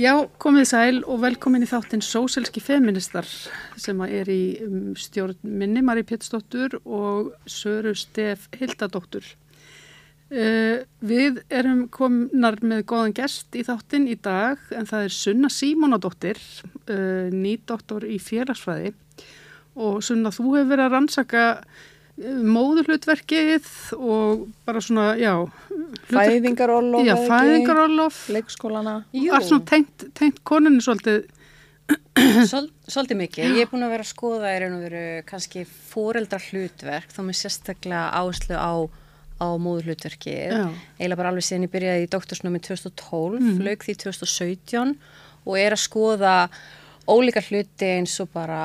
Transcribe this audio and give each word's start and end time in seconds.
Já, 0.00 0.14
komið 0.40 0.64
sæl 0.64 0.98
og 1.12 1.18
velkomin 1.20 1.66
í 1.66 1.68
þáttinn 1.68 2.00
Sóselski 2.00 2.60
feministar 2.64 3.26
sem 3.76 3.98
er 4.06 4.30
í 4.32 4.56
um, 4.64 4.94
stjórn 4.96 5.36
minni 5.44 5.82
Marí 5.84 6.06
Péttsdóttur 6.08 6.78
og 6.86 7.34
Söru 7.44 7.92
Stef 7.98 8.46
Hildadóttur. 8.56 9.26
Uh, 10.32 10.86
við 11.04 11.42
erum 11.52 11.82
komnar 11.92 12.56
með 12.64 12.86
góðan 12.88 13.16
gest 13.18 13.52
í 13.60 13.66
þáttinn 13.66 14.08
í 14.08 14.16
dag 14.16 14.62
en 14.72 14.88
það 14.88 15.04
er 15.10 15.16
Sunna 15.18 15.52
Símonadóttir, 15.52 16.40
uh, 16.86 17.28
nýdoktor 17.34 18.08
í 18.08 18.16
félagsfræði 18.24 18.94
og 19.76 20.00
Sunna 20.06 20.32
þú 20.32 20.54
hefur 20.54 20.70
verið 20.72 20.86
að 20.86 20.94
rannsaka 20.96 21.44
móðurhlutverkið 22.20 23.68
og 23.96 24.46
bara 24.66 24.82
svona, 24.84 25.12
já 25.16 25.34
Fæðingarólof 26.10 27.06
Já, 27.06 27.14
fæðingarólof 27.26 28.22
Leikskólana. 28.34 28.96
Allt 29.32 29.46
svona 29.48 29.66
tengt, 29.68 30.08
tengt 30.18 30.40
konunni 30.46 30.82
svolítið. 30.84 31.24
Svol, 32.46 32.68
Svolítið 32.90 33.18
mikið, 33.18 33.54
ég 33.56 33.64
er 33.64 33.70
búin 33.70 33.86
að 33.86 33.94
vera 33.94 34.04
að 34.04 34.10
skoða 34.10 34.50
er 34.52 34.66
að 34.66 34.82
vera 34.84 35.04
kannski 35.26 35.64
fóreldra 35.66 36.38
hlutverk 36.42 37.14
þá 37.14 37.20
með 37.26 37.38
sérstaklega 37.40 38.02
áherslu 38.18 38.58
á, 38.58 38.72
á 39.42 39.48
móðurhlutverkið. 39.62 40.54
Eiginlega 40.98 41.20
bara 41.22 41.32
alveg 41.32 41.46
síðan 41.46 41.66
ég 41.66 41.72
byrjaði 41.74 42.04
í 42.06 42.10
doktorsnámi 42.12 42.62
2012, 42.66 43.40
mm. 43.40 43.62
lauk 43.66 43.86
því 43.86 43.96
2017 44.04 44.94
og 45.46 45.56
er 45.58 45.74
að 45.74 45.82
skoða 45.86 46.34
ólíka 47.10 47.42
hluti 47.46 47.94
eins 47.96 48.18
og 48.22 48.30
bara 48.34 48.60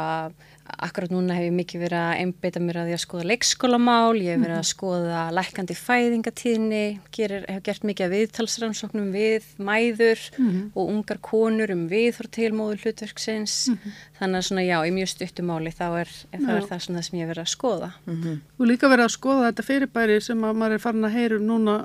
Akkurat 0.65 1.11
núna 1.13 1.35
hef 1.37 1.45
ég 1.45 1.53
mikið 1.53 1.81
verið 1.85 1.99
að 2.01 2.19
einbeita 2.23 2.61
mér 2.63 2.79
að 2.81 2.87
því 2.89 2.93
að 2.95 3.01
skoða 3.03 3.25
leikskólamál, 3.29 4.15
ég 4.17 4.33
hef 4.33 4.41
verið 4.41 4.55
að 4.55 4.63
mhm. 4.63 4.69
skoða 4.71 5.19
lækandi 5.37 5.75
fæðingatíðni, 5.77 6.83
gerir, 7.13 7.43
hef 7.51 7.59
gert 7.67 7.85
mikið 7.85 8.05
að 8.05 8.15
viðtalsrannsóknum 8.15 9.11
við 9.13 9.45
mæður 9.61 10.23
mm 10.37 10.47
-hmm. 10.47 10.63
og 10.73 10.89
ungar 10.95 11.19
konur 11.21 11.73
um 11.75 11.83
viðhór 11.91 12.29
tilmóðu 12.33 12.79
hlutverksins. 12.81 13.67
Mm 13.67 13.77
-hmm. 13.77 13.99
Þannig 14.19 14.37
að 14.37 14.47
svona 14.47 14.63
já, 14.65 14.77
í 14.87 14.91
mjög 14.91 15.09
stuttumáli 15.13 15.71
þá 15.71 15.87
er, 16.01 16.09
er 16.31 16.39
það 16.39 16.81
svona 16.81 16.99
það 16.99 17.05
sem 17.05 17.19
ég 17.19 17.21
hef 17.21 17.29
verið 17.33 17.45
að 17.45 17.55
skoða. 17.55 17.91
Mm 18.05 18.15
-hmm. 18.23 18.39
Og 18.59 18.65
líka 18.65 18.89
verið 18.89 19.05
að 19.05 19.17
skoða 19.17 19.45
þetta 19.47 19.63
fyrirbæri 19.69 20.21
sem 20.21 20.43
að 20.43 20.53
maður 20.55 20.73
er 20.73 20.79
farin 20.79 21.05
að 21.05 21.15
heyrum 21.17 21.45
núna 21.45 21.75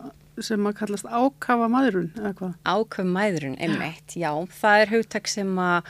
sem 0.41 0.67
að 0.67 0.79
kallast 0.79 1.05
ákafa 1.05 1.69
maðurun, 1.69 2.13
eða 2.17 2.33
hvað? 2.39 2.55
Ákafa 2.65 3.05
maðurun, 3.05 3.57
einmitt, 3.61 4.17
já. 4.17 4.33
Það 4.61 4.81
er 4.81 4.93
hugtak 4.95 5.29
sem 5.29 5.59
að 5.59 5.83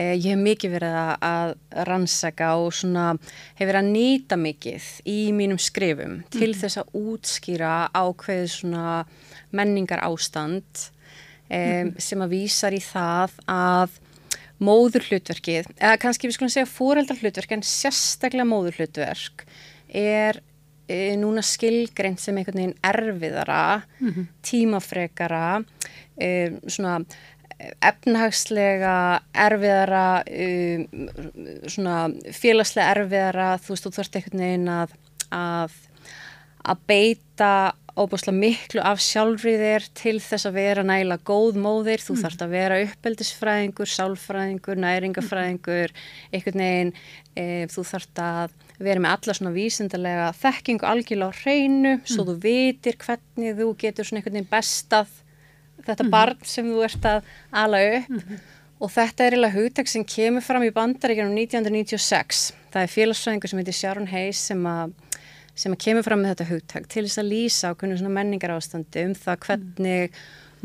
ég 0.00 0.26
hef 0.32 0.40
mikið 0.40 0.74
verið 0.76 0.98
að 1.28 1.54
rannsaka 1.88 2.50
og 2.60 2.72
svona 2.74 3.06
hef 3.58 3.64
verið 3.66 3.80
að 3.82 3.90
nýta 3.94 4.38
mikið 4.40 4.86
í 5.10 5.18
mínum 5.36 5.60
skrifum 5.60 6.20
mm. 6.20 6.28
til 6.34 6.52
þess 6.56 6.80
að 6.80 6.94
útskýra 7.00 7.74
ákveð 7.92 8.46
svona 8.54 8.84
menningar 9.56 10.04
ástand 10.06 10.86
um, 11.50 11.90
mm. 11.90 11.96
sem 11.98 12.22
að 12.22 12.36
vísar 12.36 12.76
í 12.76 12.82
það 12.84 13.36
að 13.50 13.98
móður 14.60 15.06
hlutverkið, 15.08 15.70
eða 15.80 15.96
kannski 16.00 16.28
við 16.28 16.36
skulum 16.36 16.52
segja 16.52 16.68
fóreldar 16.68 17.18
hlutverk 17.20 17.54
en 17.56 17.64
sérstaklega 17.64 18.44
móður 18.48 18.76
hlutverk 18.76 19.46
er 19.88 20.42
e, 20.84 21.16
núna 21.20 21.42
skilgreint 21.44 22.20
sem 22.20 22.36
einhvern 22.36 22.60
veginn 22.60 22.76
erfiðara, 22.84 23.82
mm 24.00 24.10
-hmm. 24.10 24.26
tímafregara, 24.44 25.62
e, 26.20 26.60
svona 26.66 27.00
efnahagslega 27.84 28.94
erfiðara 29.46 30.06
um, 30.26 30.86
svona 31.68 31.96
félagslega 32.32 32.94
erfiðara 32.96 33.52
þú 33.60 33.74
veist, 33.74 33.86
þú 33.86 33.94
þarfst 33.98 34.18
einhvern 34.20 34.44
veginn 34.46 34.72
að 34.72 34.96
að, 35.34 35.76
að 36.66 36.82
beita 36.90 37.52
óbúslega 37.98 38.36
miklu 38.36 38.82
af 38.86 39.00
sjálfriðir 39.02 39.84
til 39.98 40.16
þess 40.22 40.48
að 40.48 40.56
vera 40.56 40.84
næla 40.86 41.18
góð 41.26 41.58
móðir, 41.60 42.02
þú 42.02 42.14
mm. 42.14 42.20
þarfst 42.22 42.44
að 42.44 42.54
vera 42.54 42.78
uppeldisfræðingur, 42.84 43.90
sálfræðingur, 43.90 44.80
næringafræðingur 44.84 45.94
einhvern 46.30 46.62
veginn 46.64 46.92
e, 47.34 47.46
þú 47.72 47.84
þarfst 47.90 48.22
að 48.24 48.54
vera 48.80 49.02
með 49.02 49.16
alla 49.16 49.36
svona 49.36 49.54
vísindarlega 49.56 50.28
þekkingu 50.38 50.88
algjörlega 50.88 51.34
á 51.34 51.40
hreinu, 51.42 51.96
mm. 51.98 52.06
svo 52.08 52.28
þú 52.30 52.36
vitir 52.46 53.00
hvernig 53.02 53.58
þú 53.58 53.72
getur 53.82 54.08
svona 54.08 54.22
einhvern 54.22 54.38
veginn 54.38 54.54
bestað 54.54 55.18
þetta 55.86 56.04
mm 56.04 56.10
barn 56.10 56.40
sem 56.44 56.66
þú 56.70 56.82
ert 56.84 57.04
að 57.04 57.22
ala 57.50 57.84
upp 57.96 58.10
mm 58.10 58.40
og 58.80 58.88
þetta 58.88 59.26
er 59.26 59.34
eiginlega 59.34 59.56
hugtak 59.58 59.90
sem 59.92 60.04
kemur 60.08 60.44
fram 60.44 60.64
í 60.64 60.72
bandaríkjanum 60.72 61.36
1996. 61.36 62.52
Það 62.72 62.82
er 62.86 62.92
félagsfræðingur 62.94 63.52
sem 63.52 63.60
heitir 63.60 63.76
Sharon 63.76 64.08
Hayes 64.10 64.40
sem 64.50 64.68
að 64.68 64.94
sem 65.60 65.74
að 65.74 65.82
kemur 65.84 66.06
fram 66.06 66.22
með 66.22 66.34
þetta 66.34 66.48
hugtak 66.54 66.86
til 66.88 67.04
þess 67.04 67.20
að 67.20 67.30
lýsa 67.34 67.72
á 67.74 67.76
hvernig 67.76 68.00
svona 68.00 68.14
menningar 68.14 68.54
ástandi 68.54 69.02
um 69.04 69.16
það 69.18 69.42
hvernig 69.44 70.20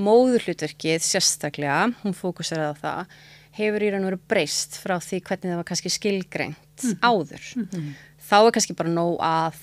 móðurhlutverkið 0.06 1.04
sérstaklega, 1.04 1.90
hún 2.04 2.16
fókuseraði 2.16 2.76
á 2.76 2.82
það, 2.84 3.16
hefur 3.60 3.84
í 3.84 3.92
raun 3.92 4.06
og 4.06 4.12
veru 4.12 4.22
breyst 4.32 4.78
frá 4.80 4.96
því 5.04 5.22
hvernig 5.26 5.52
það 5.52 5.60
var 5.60 5.68
kannski 5.72 5.92
skilgreint 5.92 6.84
mm 6.84 6.92
-hmm. 6.92 7.00
áður. 7.02 7.44
Mm 7.56 7.68
-hmm. 7.72 7.92
Þá 8.30 8.38
er 8.46 8.52
kannski 8.52 8.78
bara 8.78 8.90
nóg 8.90 9.18
að 9.20 9.56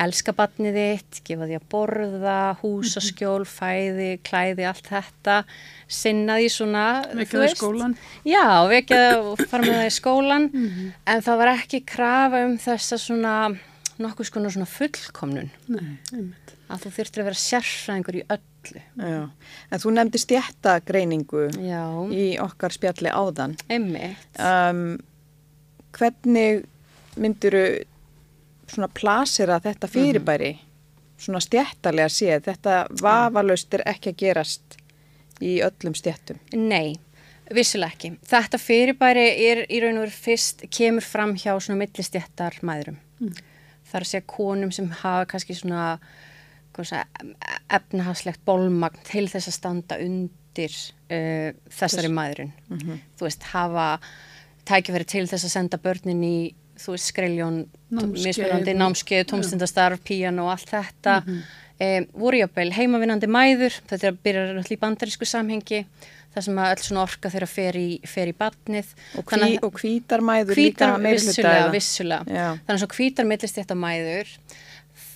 elska 0.00 0.34
batnið 0.36 0.78
þitt, 0.78 1.20
gefa 1.26 1.48
því 1.48 1.58
að 1.58 1.66
borða, 1.72 2.38
húsaskjól, 2.62 3.44
fæði, 3.48 4.08
klæði, 4.26 4.66
allt 4.68 4.88
þetta, 4.90 5.36
sinna 6.00 6.38
því 6.40 6.48
svona, 6.52 6.86
þú 7.10 7.20
veist. 7.20 7.34
Vekjaði 7.34 7.52
skólan. 7.58 7.94
Já, 8.28 8.46
vekjaði 8.70 9.20
og 9.20 9.44
fara 9.50 9.62
með 9.66 9.78
það 9.78 9.86
í 9.86 9.94
skólan, 9.98 10.48
mm 10.50 10.66
-hmm. 10.66 10.90
en 11.14 11.24
það 11.28 11.40
var 11.42 11.52
ekki 11.54 11.84
krafa 11.94 12.42
um 12.48 12.58
þessa 12.58 12.98
svona, 12.98 13.36
nokkuð 13.98 14.30
skonu 14.30 14.50
svona 14.50 14.66
fullkomnun. 14.66 15.50
Nei, 15.68 15.96
einmitt. 16.12 16.54
Að 16.68 16.84
þú 16.84 16.90
þurftir 16.96 17.20
að 17.20 17.28
vera 17.28 17.42
sérfræðingur 17.44 18.16
í 18.16 18.26
öllu. 18.34 18.80
Já, 18.96 19.30
en 19.70 19.80
þú 19.80 19.90
nefndi 19.92 20.18
stjættagreiningu 20.18 21.48
í 22.10 22.28
okkar 22.40 22.72
spjalli 22.72 23.10
áðan. 23.12 23.56
Einmitt. 23.68 24.30
Um, 24.40 24.98
hvernig 25.92 26.64
mynduru 27.20 27.84
svona 28.74 28.90
plasera 29.00 29.60
þetta 29.62 29.90
fyrirbæri 29.90 30.52
mm 30.52 30.58
-hmm. 30.58 31.22
svona 31.24 31.40
stjættarlega 31.40 32.08
séð 32.08 32.44
þetta 32.50 32.86
vafalaust 33.02 33.74
er 33.74 33.82
ekki 33.94 34.10
að 34.10 34.20
gerast 34.24 34.78
í 35.40 35.60
öllum 35.62 35.94
stjættum 35.94 36.38
Nei, 36.54 36.94
vissilega 37.54 37.92
ekki 37.92 38.12
þetta 38.30 38.58
fyrirbæri 38.58 39.26
er 39.48 39.64
í 39.68 39.80
raun 39.82 39.98
og 39.98 40.06
veru 40.06 40.18
fyrst 40.26 40.64
kemur 40.70 41.02
fram 41.02 41.34
hjá 41.34 41.52
svona 41.60 41.78
millistjættar 41.78 42.60
mæðurum 42.62 42.98
mm. 43.20 43.34
það 43.84 43.94
er 43.98 44.06
að 44.06 44.12
segja 44.12 44.26
konum 44.26 44.72
sem 44.72 44.90
hafa 44.90 45.26
kannski 45.26 45.54
svona 45.54 45.98
efnahagslegt 47.70 48.40
bólmagn 48.46 49.02
til 49.06 49.28
þess 49.30 49.48
að 49.48 49.58
standa 49.58 49.98
undir 50.02 50.74
uh, 50.74 51.50
þessari 51.70 52.10
mæðurinn 52.10 52.52
mm 52.68 52.78
-hmm. 52.78 52.98
þú 53.18 53.28
veist, 53.28 53.42
hafa 53.42 53.98
tækifæri 54.64 55.04
til 55.04 55.26
þess 55.28 55.44
að 55.44 55.54
senda 55.54 55.78
börnin 55.78 56.24
í 56.24 56.54
þú 56.80 56.94
veist 56.94 57.10
skreiljón, 57.12 57.60
mismunandi 57.90 58.74
námskeið, 58.74 59.28
tómstundastarf, 59.30 60.02
píjan 60.06 60.40
og 60.42 60.50
allt 60.54 60.70
þetta. 60.70 61.20
Mm 61.20 61.32
-hmm. 61.34 61.42
e, 61.80 62.06
voru 62.12 62.36
jápil 62.38 62.72
heimavinnandi 62.72 63.26
mæður, 63.26 63.80
þetta 63.88 64.06
er 64.06 64.12
að 64.12 64.22
byrja 64.24 64.48
alltaf 64.50 64.72
í 64.72 64.82
bandarísku 64.82 65.24
samhengi 65.24 65.86
það 66.34 66.46
sem 66.48 66.58
að 66.58 66.72
öll 66.74 66.82
svona 66.82 67.02
orka 67.06 67.30
þeirra 67.30 67.48
fer 67.50 67.78
í, 67.78 67.88
fer 68.10 68.30
í 68.30 68.34
badnið 68.38 68.92
og, 69.20 69.24
hví, 69.24 69.58
og 69.62 69.80
hvítar 69.80 70.24
mæður 70.24 70.58
hvítar, 70.58 70.94
líka 70.98 71.10
vissulega, 71.14 71.68
vissulega. 71.74 72.24
þannig 72.66 72.76
að 72.76 72.82
svo 72.82 72.90
hvítar 72.98 73.28
millist 73.30 73.60
þetta 73.60 73.74
mæður. 73.78 74.32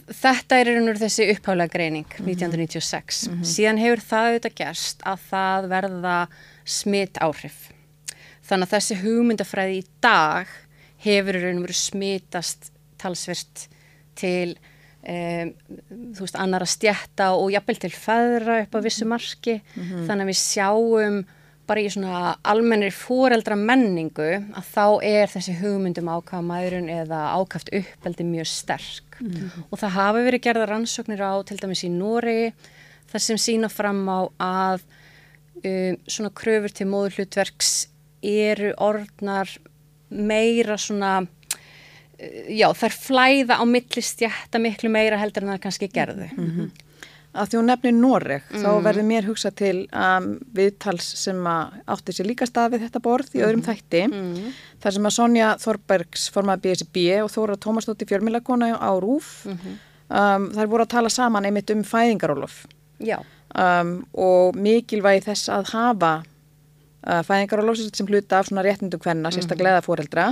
Þetta 0.08 0.56
er 0.56 0.70
einhvern 0.70 0.86
veginn 0.88 1.02
þessi 1.02 1.24
upphálega 1.34 1.72
greining 1.74 2.06
mm 2.06 2.24
-hmm. 2.24 2.30
1996 2.30 3.26
mm 3.26 3.34
-hmm. 3.34 3.44
síðan 3.44 3.82
hefur 3.82 4.00
það 4.00 4.28
auðvitað 4.28 4.54
gerst 4.54 5.02
að 5.04 5.18
það 5.30 5.68
verða 5.68 6.28
smitt 6.64 7.18
áhrif 7.20 7.58
þannig 8.48 8.66
að 8.66 8.74
þessi 8.74 8.94
hugmyndafræði 9.02 9.76
í 9.78 9.84
dag 10.00 10.46
hefur 11.04 11.38
í 11.38 11.42
raun 11.44 11.60
og 11.60 11.68
veru 11.68 11.78
smitast 11.78 12.72
talsvert 12.98 13.68
til 14.18 14.56
um, 15.06 15.52
þú 16.16 16.24
veist, 16.24 16.38
annar 16.38 16.64
að 16.64 16.74
stjætta 16.74 17.32
og 17.38 17.52
jafnvel 17.54 17.80
til 17.84 17.92
feðra 17.94 18.62
upp 18.64 18.78
á 18.78 18.80
vissu 18.84 19.06
marki. 19.08 19.60
Mm 19.74 19.82
-hmm. 19.82 20.06
þannig 20.06 20.24
að 20.24 20.30
við 20.32 20.40
sjáum 20.42 21.24
bara 21.68 21.80
í 21.80 21.90
svona 21.92 22.36
almennir 22.48 22.94
fóreldra 22.94 23.56
menningu 23.56 24.30
að 24.56 24.64
þá 24.72 24.86
er 25.04 25.26
þessi 25.28 25.58
hugmyndum 25.60 26.08
ákvaða 26.08 26.48
maðurinn 26.48 26.88
eða 26.88 27.20
ákvæft 27.36 27.72
uppeldi 27.72 28.24
mjög 28.24 28.46
sterk. 28.46 29.20
Mm 29.20 29.50
og 29.70 29.78
það 29.78 29.96
hafi 29.98 30.24
verið 30.24 30.44
gerða 30.46 30.66
rannsóknir 30.66 31.20
á 31.20 31.34
til 31.44 31.58
dæmis 31.58 31.84
í 31.84 31.90
Nóri 31.90 32.52
þar 33.10 33.20
sem 33.20 33.36
sína 33.36 33.68
fram 33.68 34.08
á 34.08 34.20
að 34.38 34.80
um, 35.64 35.96
svona 36.06 36.30
kröfur 36.30 36.72
til 36.72 36.86
móðurhlutverks 36.86 37.88
eru 38.22 38.72
orðnar 38.78 39.48
meira 40.10 40.78
svona 40.80 41.14
eh, 42.18 42.50
já 42.58 42.68
þær 42.76 42.98
flæða 42.98 43.60
á 43.60 43.64
millistjætta 43.68 44.60
miklu 44.62 44.92
meira 44.92 45.20
heldur 45.20 45.46
en 45.46 45.54
það 45.54 45.64
kannski 45.66 45.90
gerðu 45.92 46.30
mm 46.34 46.50
-hmm. 46.50 46.76
Að 47.38 47.50
því 47.50 47.58
hún 47.58 47.68
nefnir 47.68 47.92
Noreg 47.92 48.46
mm. 48.50 48.62
þá 48.64 48.70
verður 48.82 49.04
mér 49.04 49.26
hugsa 49.28 49.50
til 49.50 49.86
um, 49.92 50.38
viðtals 50.56 51.10
sem 51.20 51.46
átti 51.46 52.14
sér 52.16 52.26
líka 52.26 52.46
stað 52.48 52.72
við 52.72 52.86
þetta 52.86 53.02
borð 53.04 53.36
í 53.36 53.42
öðrum 53.44 53.60
mm. 53.60 53.66
þætti 53.68 54.02
mm. 54.08 54.54
þar 54.82 54.96
sem 54.96 55.08
að 55.10 55.14
Sonja 55.16 55.50
Þorbergs 55.62 56.30
formaði 56.30 56.64
BSB 56.64 56.96
og 57.22 57.30
Þóra 57.30 57.58
Tómasdóttir 57.60 58.08
fjölmilagona 58.08 58.72
á 58.80 58.90
Rúf 58.96 59.44
-hmm. 59.44 59.76
um, 60.08 60.48
þær 60.56 60.66
voru 60.72 60.82
að 60.82 60.94
tala 60.96 61.08
saman 61.12 61.44
einmitt 61.44 61.70
um 61.70 61.84
fæðingarólof 61.84 62.64
um, 63.54 63.92
og 64.12 64.56
mikilvægi 64.56 65.28
þess 65.28 65.48
að 65.52 65.72
hafa 65.74 66.12
uh, 67.08 67.22
fæðingarólofs 67.26 67.88
sem 67.96 68.08
hluta 68.08 68.42
af 68.42 68.50
svona 68.50 68.64
réttindum 68.66 69.02
hvenna, 69.02 69.32
sérstaklega 69.34 69.82
fóreldra. 69.84 70.30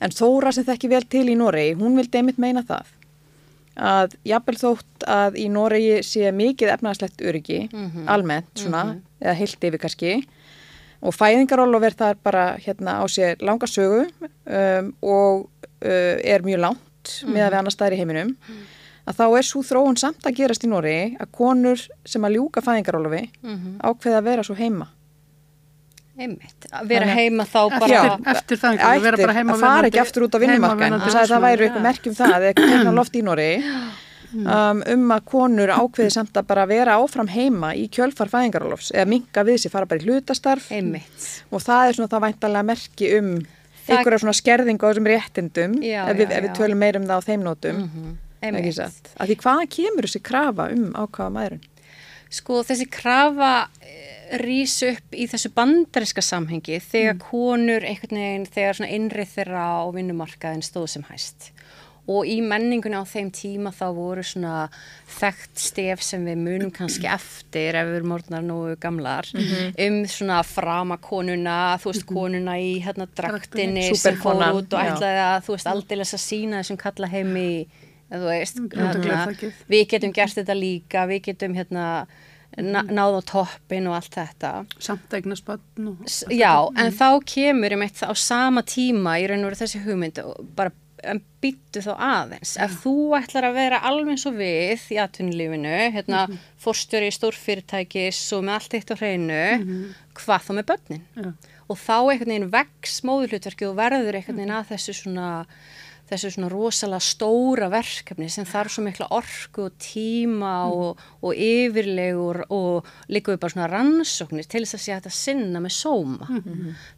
En 0.00 0.12
Þóra 0.16 0.52
sem 0.52 0.64
þekki 0.64 0.88
vel 0.90 1.04
til 1.12 1.28
í 1.28 1.36
Noregi, 1.36 1.76
hún 1.78 1.96
vildi 1.98 2.20
einmitt 2.20 2.40
meina 2.40 2.64
það 2.66 2.96
að 3.80 4.16
jafnvel 4.26 4.56
þótt 4.58 5.04
að 5.08 5.36
í 5.40 5.46
Noregi 5.48 6.00
sé 6.04 6.32
mikið 6.34 6.72
efnagslegt 6.74 7.22
öryggi, 7.24 7.62
almennt 8.10 8.50
svona, 8.58 8.96
eða 9.22 9.36
heilt 9.38 9.64
yfir 9.64 9.80
kannski 9.80 10.14
og 11.00 11.16
fæðingarólof 11.16 11.86
er 11.88 11.96
það 11.96 12.18
bara 12.26 12.44
hérna 12.60 12.98
á 13.00 13.04
sér 13.08 13.40
langa 13.40 13.68
sögu 13.70 14.04
um, 14.04 14.92
og 15.00 15.48
uh, 15.80 16.16
er 16.20 16.44
mjög 16.44 16.60
langt 16.66 17.14
með 17.24 17.46
að 17.46 17.50
við 17.54 17.58
annar 17.60 17.74
staðir 17.74 17.96
í 17.96 18.00
heiminum 18.02 18.34
að 19.08 19.16
þá 19.16 19.24
er 19.38 19.46
svo 19.48 19.62
þróun 19.64 19.96
samt 19.96 20.26
að 20.28 20.36
gerast 20.42 20.64
í 20.66 20.68
Noregi 20.68 21.16
að 21.16 21.30
konur 21.32 21.80
sem 22.04 22.24
að 22.24 22.36
ljúka 22.36 22.60
fæðingarólofi 22.60 23.22
ákveða 23.80 24.18
að 24.20 24.28
vera 24.28 24.44
svo 24.44 24.58
heima 24.58 24.90
Einmitt, 26.20 26.66
að 26.70 26.88
vera 26.90 27.06
Þannig- 27.06 27.18
heima 27.20 27.44
þá 27.48 27.60
bara 27.80 27.98
Eftir, 28.04 28.30
eftir 28.34 28.60
það 28.60 28.82
að 28.90 29.02
vera 29.06 29.16
bara 29.22 29.34
heima 29.38 29.54
að 29.56 29.60
fara 29.64 29.88
ekki 29.90 30.00
aftur 30.02 30.26
út 30.26 30.34
á 30.36 30.38
vinnumarkan 30.42 30.78
heimavinnandi 30.84 31.10
þess 31.10 31.20
að 31.24 31.32
það 31.34 31.44
væri 31.46 31.66
eitthvað 31.68 31.86
merkjum 31.88 32.16
það 32.20 32.34
eða 32.36 32.50
eitthvað 32.52 32.94
loft 33.00 33.16
í 33.16 33.22
Noregi. 33.26 33.74
Um, 34.30 34.82
um 34.86 35.08
að 35.10 35.24
konur 35.26 35.72
ákveði 35.74 36.10
samt 36.14 36.36
að 36.38 36.44
bara 36.46 36.64
vera 36.70 36.98
áfram 37.02 37.26
heima 37.32 37.72
í 37.74 37.88
kjölfar 37.90 38.28
fæðingarólofs 38.30 38.92
eða 38.94 39.08
minka 39.10 39.42
við 39.48 39.56
sér, 39.64 39.72
fara 39.72 39.88
bara 39.90 39.98
í 39.98 40.06
hlutastarf. 40.06 40.68
Einmitt. 40.70 41.24
og 41.50 41.64
það 41.64 41.88
er 41.88 41.96
svona 41.98 42.12
það 42.12 42.22
væntalega 42.28 42.68
merki 42.68 43.08
um 43.18 43.32
Það- 43.40 43.96
einhverja 43.96 44.20
svona 44.22 44.36
skerðingu 44.38 44.86
á 44.86 44.88
þessum 44.92 45.08
réttindum 45.10 45.72
Já, 45.82 46.04
ef, 46.06 46.16
við, 46.20 46.28
já, 46.28 46.36
ef 46.36 46.44
við 46.44 46.50
já. 46.52 46.54
tölum 46.60 46.78
meir 46.84 46.96
um 47.00 47.08
það 47.08 47.18
á 47.18 47.26
þeim 47.26 47.42
nótum. 47.48 47.80
Ekki 48.40 48.46
Einmitt. 48.54 48.74
satt, 48.78 49.10
af 49.18 49.26
því 49.26 49.36
hvaðan 49.42 49.70
kemur 49.74 50.06
þessi 50.06 50.22
krafa 50.30 50.68
um 50.76 50.84
ákvaða 50.94 51.32
maðurinn 51.34 51.64
Sko 52.30 52.60
þessi 52.62 52.86
krafa 52.88 53.50
rýs 54.38 54.76
upp 54.86 55.16
í 55.16 55.26
þessu 55.30 55.50
bandariska 55.54 56.22
samhengi 56.22 56.78
þegar 56.84 57.18
konur 57.22 57.86
einhvern 57.86 58.20
veginn, 58.20 58.46
þegar 58.46 58.78
svona 58.78 58.92
innrið 58.94 59.34
þeirra 59.34 59.64
á 59.82 59.84
vinnumarkaðin 59.94 60.62
stóð 60.66 60.86
sem 60.94 61.06
hæst. 61.10 61.50
Og 62.10 62.26
í 62.26 62.40
menningunni 62.42 62.98
á 62.98 63.06
þeim 63.06 63.28
tíma 63.34 63.70
þá 63.76 63.84
voru 63.94 64.22
svona 64.26 64.54
þekkt 65.18 65.60
stef 65.62 66.00
sem 66.02 66.24
við 66.26 66.40
munum 66.42 66.72
kannski 66.74 67.06
eftir 67.06 67.76
ef 67.78 67.86
við 67.86 67.98
erum 68.00 68.14
orðnar 68.16 68.46
nógu 68.46 68.78
gamlar 68.82 69.28
um 69.36 70.00
svona 70.10 70.40
framakonuna, 70.46 71.76
þú 71.82 71.92
veist 71.92 72.08
konuna 72.08 72.56
í 72.58 72.72
hérna 72.82 73.06
draktinni 73.06 73.90
sem 73.94 74.18
fór 74.18 74.42
út 74.48 74.74
og 74.74 74.80
ætlaði 74.80 75.22
að 75.26 75.38
þú 75.46 75.54
veist 75.54 75.70
aldeilis 75.70 76.16
að 76.16 76.24
sína 76.24 76.64
þessum 76.64 76.80
kalla 76.80 77.12
heimi 77.12 77.50
þú 78.10 78.26
veist, 78.26 78.58
Brjóta 78.72 78.98
hérna, 79.04 79.52
við 79.70 79.86
getum 79.92 80.16
gert 80.16 80.40
þetta 80.40 80.56
líka, 80.58 81.06
við 81.10 81.22
getum 81.30 81.54
hérna 81.54 81.86
náð 82.62 83.18
á 83.18 83.22
toppin 83.30 83.88
og 83.90 83.96
allt 83.98 84.14
þetta. 84.18 84.52
Samt 84.78 85.16
eignast 85.16 85.46
bönn 85.46 85.90
og... 85.92 86.04
S 86.06 86.22
já, 86.30 86.54
en 86.76 86.92
þá 86.94 87.08
kemur 87.24 87.76
um 87.76 87.82
eitt 87.86 88.02
á 88.04 88.12
sama 88.14 88.62
tíma 88.66 89.18
í 89.20 89.26
raun 89.30 89.44
og 89.44 89.50
veru 89.50 89.60
þessi 89.62 89.82
hugmynd 89.84 90.22
og 90.24 90.38
bara 90.56 90.74
en 91.06 91.20
byttu 91.40 91.82
þá 91.84 91.92
aðeins. 91.96 92.54
Ef 92.60 92.80
þú 92.82 92.94
ætlar 93.18 93.48
að 93.48 93.56
vera 93.56 93.80
alveg 93.88 94.14
eins 94.14 94.26
og 94.28 94.36
við 94.36 94.86
í 94.92 94.98
atvinnulífinu, 95.00 95.76
hérna, 95.94 96.26
mm 96.26 96.32
-hmm. 96.32 96.48
fórstjóri 96.60 97.08
í 97.08 97.16
stórfyrirtækis 97.16 98.20
og 98.36 98.44
með 98.44 98.54
allt 98.54 98.74
eitt 98.74 98.92
á 98.92 98.96
hreinu, 99.00 99.44
hvað 100.14 100.44
þá 100.46 100.52
með 100.52 100.68
börnin? 100.70 101.04
Já. 101.16 101.32
og 101.70 101.76
þá 101.78 101.98
einhvern 102.10 102.32
veginn 102.32 102.50
vex 102.50 103.02
móðurhlutverki 103.06 103.66
og 103.68 103.76
verður 103.76 104.16
einhvern 104.18 104.36
veginn 104.36 104.58
að 104.58 104.70
þessu 104.72 104.92
svona 104.92 105.46
þessu 106.10 106.30
svona 106.34 106.48
rosalega 106.50 107.02
stóra 107.04 107.68
verkefni 107.70 108.28
sem 108.32 108.46
þarf 108.48 108.72
svo 108.74 108.84
mikla 108.86 109.06
orku 109.14 109.66
og 109.68 109.76
tíma 109.82 110.52
og, 110.72 111.00
og 111.22 111.32
yfirlegur 111.36 112.44
og 112.48 112.88
líka 113.12 113.34
við 113.34 113.40
bara 113.42 113.54
svona 113.54 113.68
rannsóknir 113.70 114.48
til 114.50 114.64
þess 114.64 114.78
að 114.78 114.84
sé 114.84 114.96
að 114.96 115.10
sinna 115.14 115.60
með 115.62 115.74
sóma. 115.76 116.26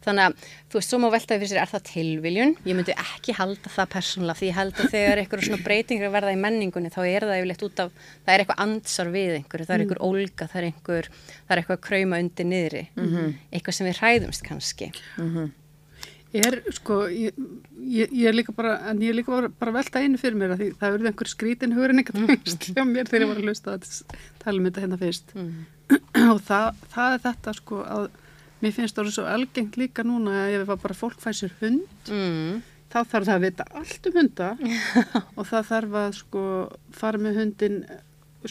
Þannig 0.05 0.23
að 0.25 0.47
þú 0.69 0.79
veist, 0.79 0.95
má 1.03 1.09
veltaði 1.13 1.41
fyrir 1.43 1.51
sér, 1.53 1.61
er 1.63 1.71
það 1.73 1.85
tilviljun? 1.91 2.55
Ég 2.65 2.77
myndi 2.77 2.95
ekki 2.97 3.35
halda 3.37 3.73
það 3.73 3.91
persónulega 3.95 4.39
því 4.39 4.49
ég 4.49 4.57
held 4.57 4.79
að 4.79 4.93
þegar 4.93 5.21
einhverju 5.23 5.47
svona 5.49 5.63
breytingar 5.67 6.13
verða 6.13 6.33
í 6.33 6.39
menningunni 6.41 6.93
þá 6.93 7.01
er 7.07 7.27
það 7.27 7.39
yfirleitt 7.41 7.65
út 7.67 7.83
af, 7.85 7.91
það 8.25 8.33
er 8.33 8.43
eitthvað 8.45 8.63
ansar 8.67 9.11
við 9.13 9.33
einhverju, 9.39 9.65
það 9.69 9.75
er 9.75 9.83
einhver 9.85 10.03
ólga, 10.09 10.47
það 10.47 10.61
er 10.61 10.69
einhver, 10.69 11.09
það 11.43 11.53
er 11.57 11.61
eitthvað 11.63 11.77
að 11.79 11.83
krauma 11.89 12.21
undir 12.23 12.49
niðri, 12.53 12.83
eitthvað 13.51 13.77
sem 13.79 13.89
við 13.89 13.99
hræðumst 14.01 14.47
kannski. 14.47 14.91
Er, 16.33 16.55
sko, 16.73 16.95
ég, 17.13 17.35
ég, 17.77 18.09
ég 18.09 18.25
er 18.31 18.33
líka 18.33 18.53
bara, 18.57 18.71
en 18.89 19.01
ég 19.05 19.11
er 19.13 19.17
líka 19.19 19.29
bara, 19.35 19.49
bara 19.59 19.73
velta 19.75 20.01
einu 20.01 20.17
fyrir 20.17 20.37
mér 20.39 20.55
að 20.55 20.63
því 20.63 20.69
það 20.79 20.93
verður 20.95 21.09
einhver 21.11 21.29
skrítin 21.29 21.75
hugurinn 21.77 22.01
eitthvað 22.01 22.23
fyrst 22.31 22.67
hjá 22.73 22.83
mér 22.89 23.09
þegar 23.11 23.25
ég 23.25 23.29
var 23.29 23.41
að 23.41 23.47
hlusta 23.51 23.75
að 23.77 23.87
tala 24.41 24.57
um 24.57 24.67
þetta 24.69 24.83
hérna 24.85 24.99
fyrst. 25.03 25.33
og 26.33 26.39
það, 26.47 26.79
það 26.95 27.15
er 27.19 27.23
þetta, 27.27 27.53
sko, 27.59 27.81
að 27.85 28.07
mér 28.63 28.73
finnst 28.79 28.97
það 28.97 29.11
svo 29.13 29.25
algengt 29.29 29.77
líka 29.77 30.05
núna 30.07 30.37
að 30.47 30.55
ef 30.63 30.73
bara 30.87 30.97
fólk 31.03 31.19
fær 31.21 31.37
sér 31.37 31.53
hund, 31.61 31.85
Mm. 32.09 32.61
þá 32.93 32.97
þarf 33.11 33.27
það 33.29 33.35
að 33.35 33.45
vita 33.47 33.65
allt 33.79 34.09
um 34.09 34.17
hunda 34.21 34.49
og 35.37 35.45
það 35.51 35.69
þarf 35.69 35.99
að, 36.01 36.17
sko, 36.23 36.43
fara 36.97 37.21
með 37.21 37.39
hundin, 37.43 37.77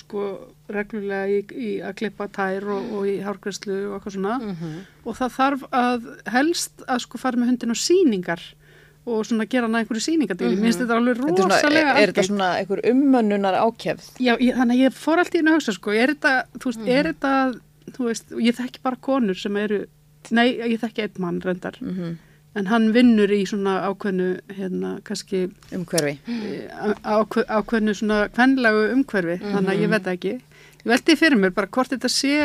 sko, 0.01 0.23
reglulega 0.69 1.27
í, 1.29 1.39
í 1.53 1.71
að 1.85 1.95
klippa 2.01 2.29
tær 2.33 2.65
og, 2.73 2.93
og 2.97 3.07
í 3.11 3.19
hárgræslu 3.23 3.77
og 3.91 3.99
eitthvað 4.01 4.17
svona 4.17 4.39
Mhm. 4.41 4.73
og 5.05 5.17
það 5.19 5.31
þarf 5.37 5.63
að 5.73 6.07
helst 6.33 6.83
að 6.89 6.99
sko 7.05 7.19
fara 7.19 7.37
með 7.37 7.51
hundin 7.53 7.75
á 7.75 7.77
síningar 7.77 8.41
og 9.05 9.25
svona 9.27 9.49
gera 9.51 9.67
hann 9.67 9.75
að 9.75 9.83
einhverju 9.83 10.05
síningadýri. 10.07 10.61
Finnst 10.63 10.79
þetta 10.79 10.95
alveg 10.97 11.17
Þetta 11.17 11.33
er, 11.33 11.37
svona, 11.43 11.57
rosalega 11.59 11.91
er, 11.91 11.97
er 11.97 12.13
þetta 12.13 12.21
algengt. 12.23 12.29
svona 12.31 12.51
einhver 12.61 12.83
ummönnunar 12.93 13.57
ákjæfð 13.59 14.11
Já, 14.23 14.37
ég, 14.39 14.55
þannig 14.55 14.77
að 14.79 14.83
ég 14.87 14.93
fór 14.95 15.19
alltaf 15.19 15.35
inn 15.41 15.49
að 15.51 15.57
hugsa 15.59 15.73
sko, 15.75 15.91
er 15.91 16.13
þetta, 16.15 16.35
þú 16.59 16.71
veist, 16.71 16.87
er 16.87 17.05
þetta, 17.11 17.33
þú 17.97 18.05
veist, 18.07 18.31
ég 18.47 18.55
þekki 18.61 18.83
bara 18.83 18.97
konur 19.03 19.35
sem 19.35 19.57
eru, 19.57 19.81
nei, 20.31 20.47
ég 20.55 20.79
þekki 20.81 21.03
einn 21.03 21.19
mann 21.19 21.41
reyndar, 21.43 21.81
en 22.59 22.69
hann 22.69 22.91
vinnur 22.95 23.33
í 23.33 23.43
svona 23.49 23.79
ákveðnu, 23.89 24.29
hérna, 24.57 24.93
kannski 25.07 25.47
umhverfi 25.73 26.19
eh, 26.29 26.93
ákve, 27.03 27.47
ákveðnu 27.49 27.95
svona 27.97 28.27
kvenlegu 28.35 28.85
umhverfi, 28.97 29.39
þannig 29.45 29.73
að 29.75 29.83
ég 29.85 29.93
veit 29.93 30.05
það 30.07 30.17
ekki. 30.19 30.35
Ég 30.83 30.93
veldi 30.93 31.19
fyrir 31.21 31.41
mér 31.41 31.55
bara 31.57 31.71
hvort 31.73 31.95
þetta 31.95 32.11
sé, 32.13 32.37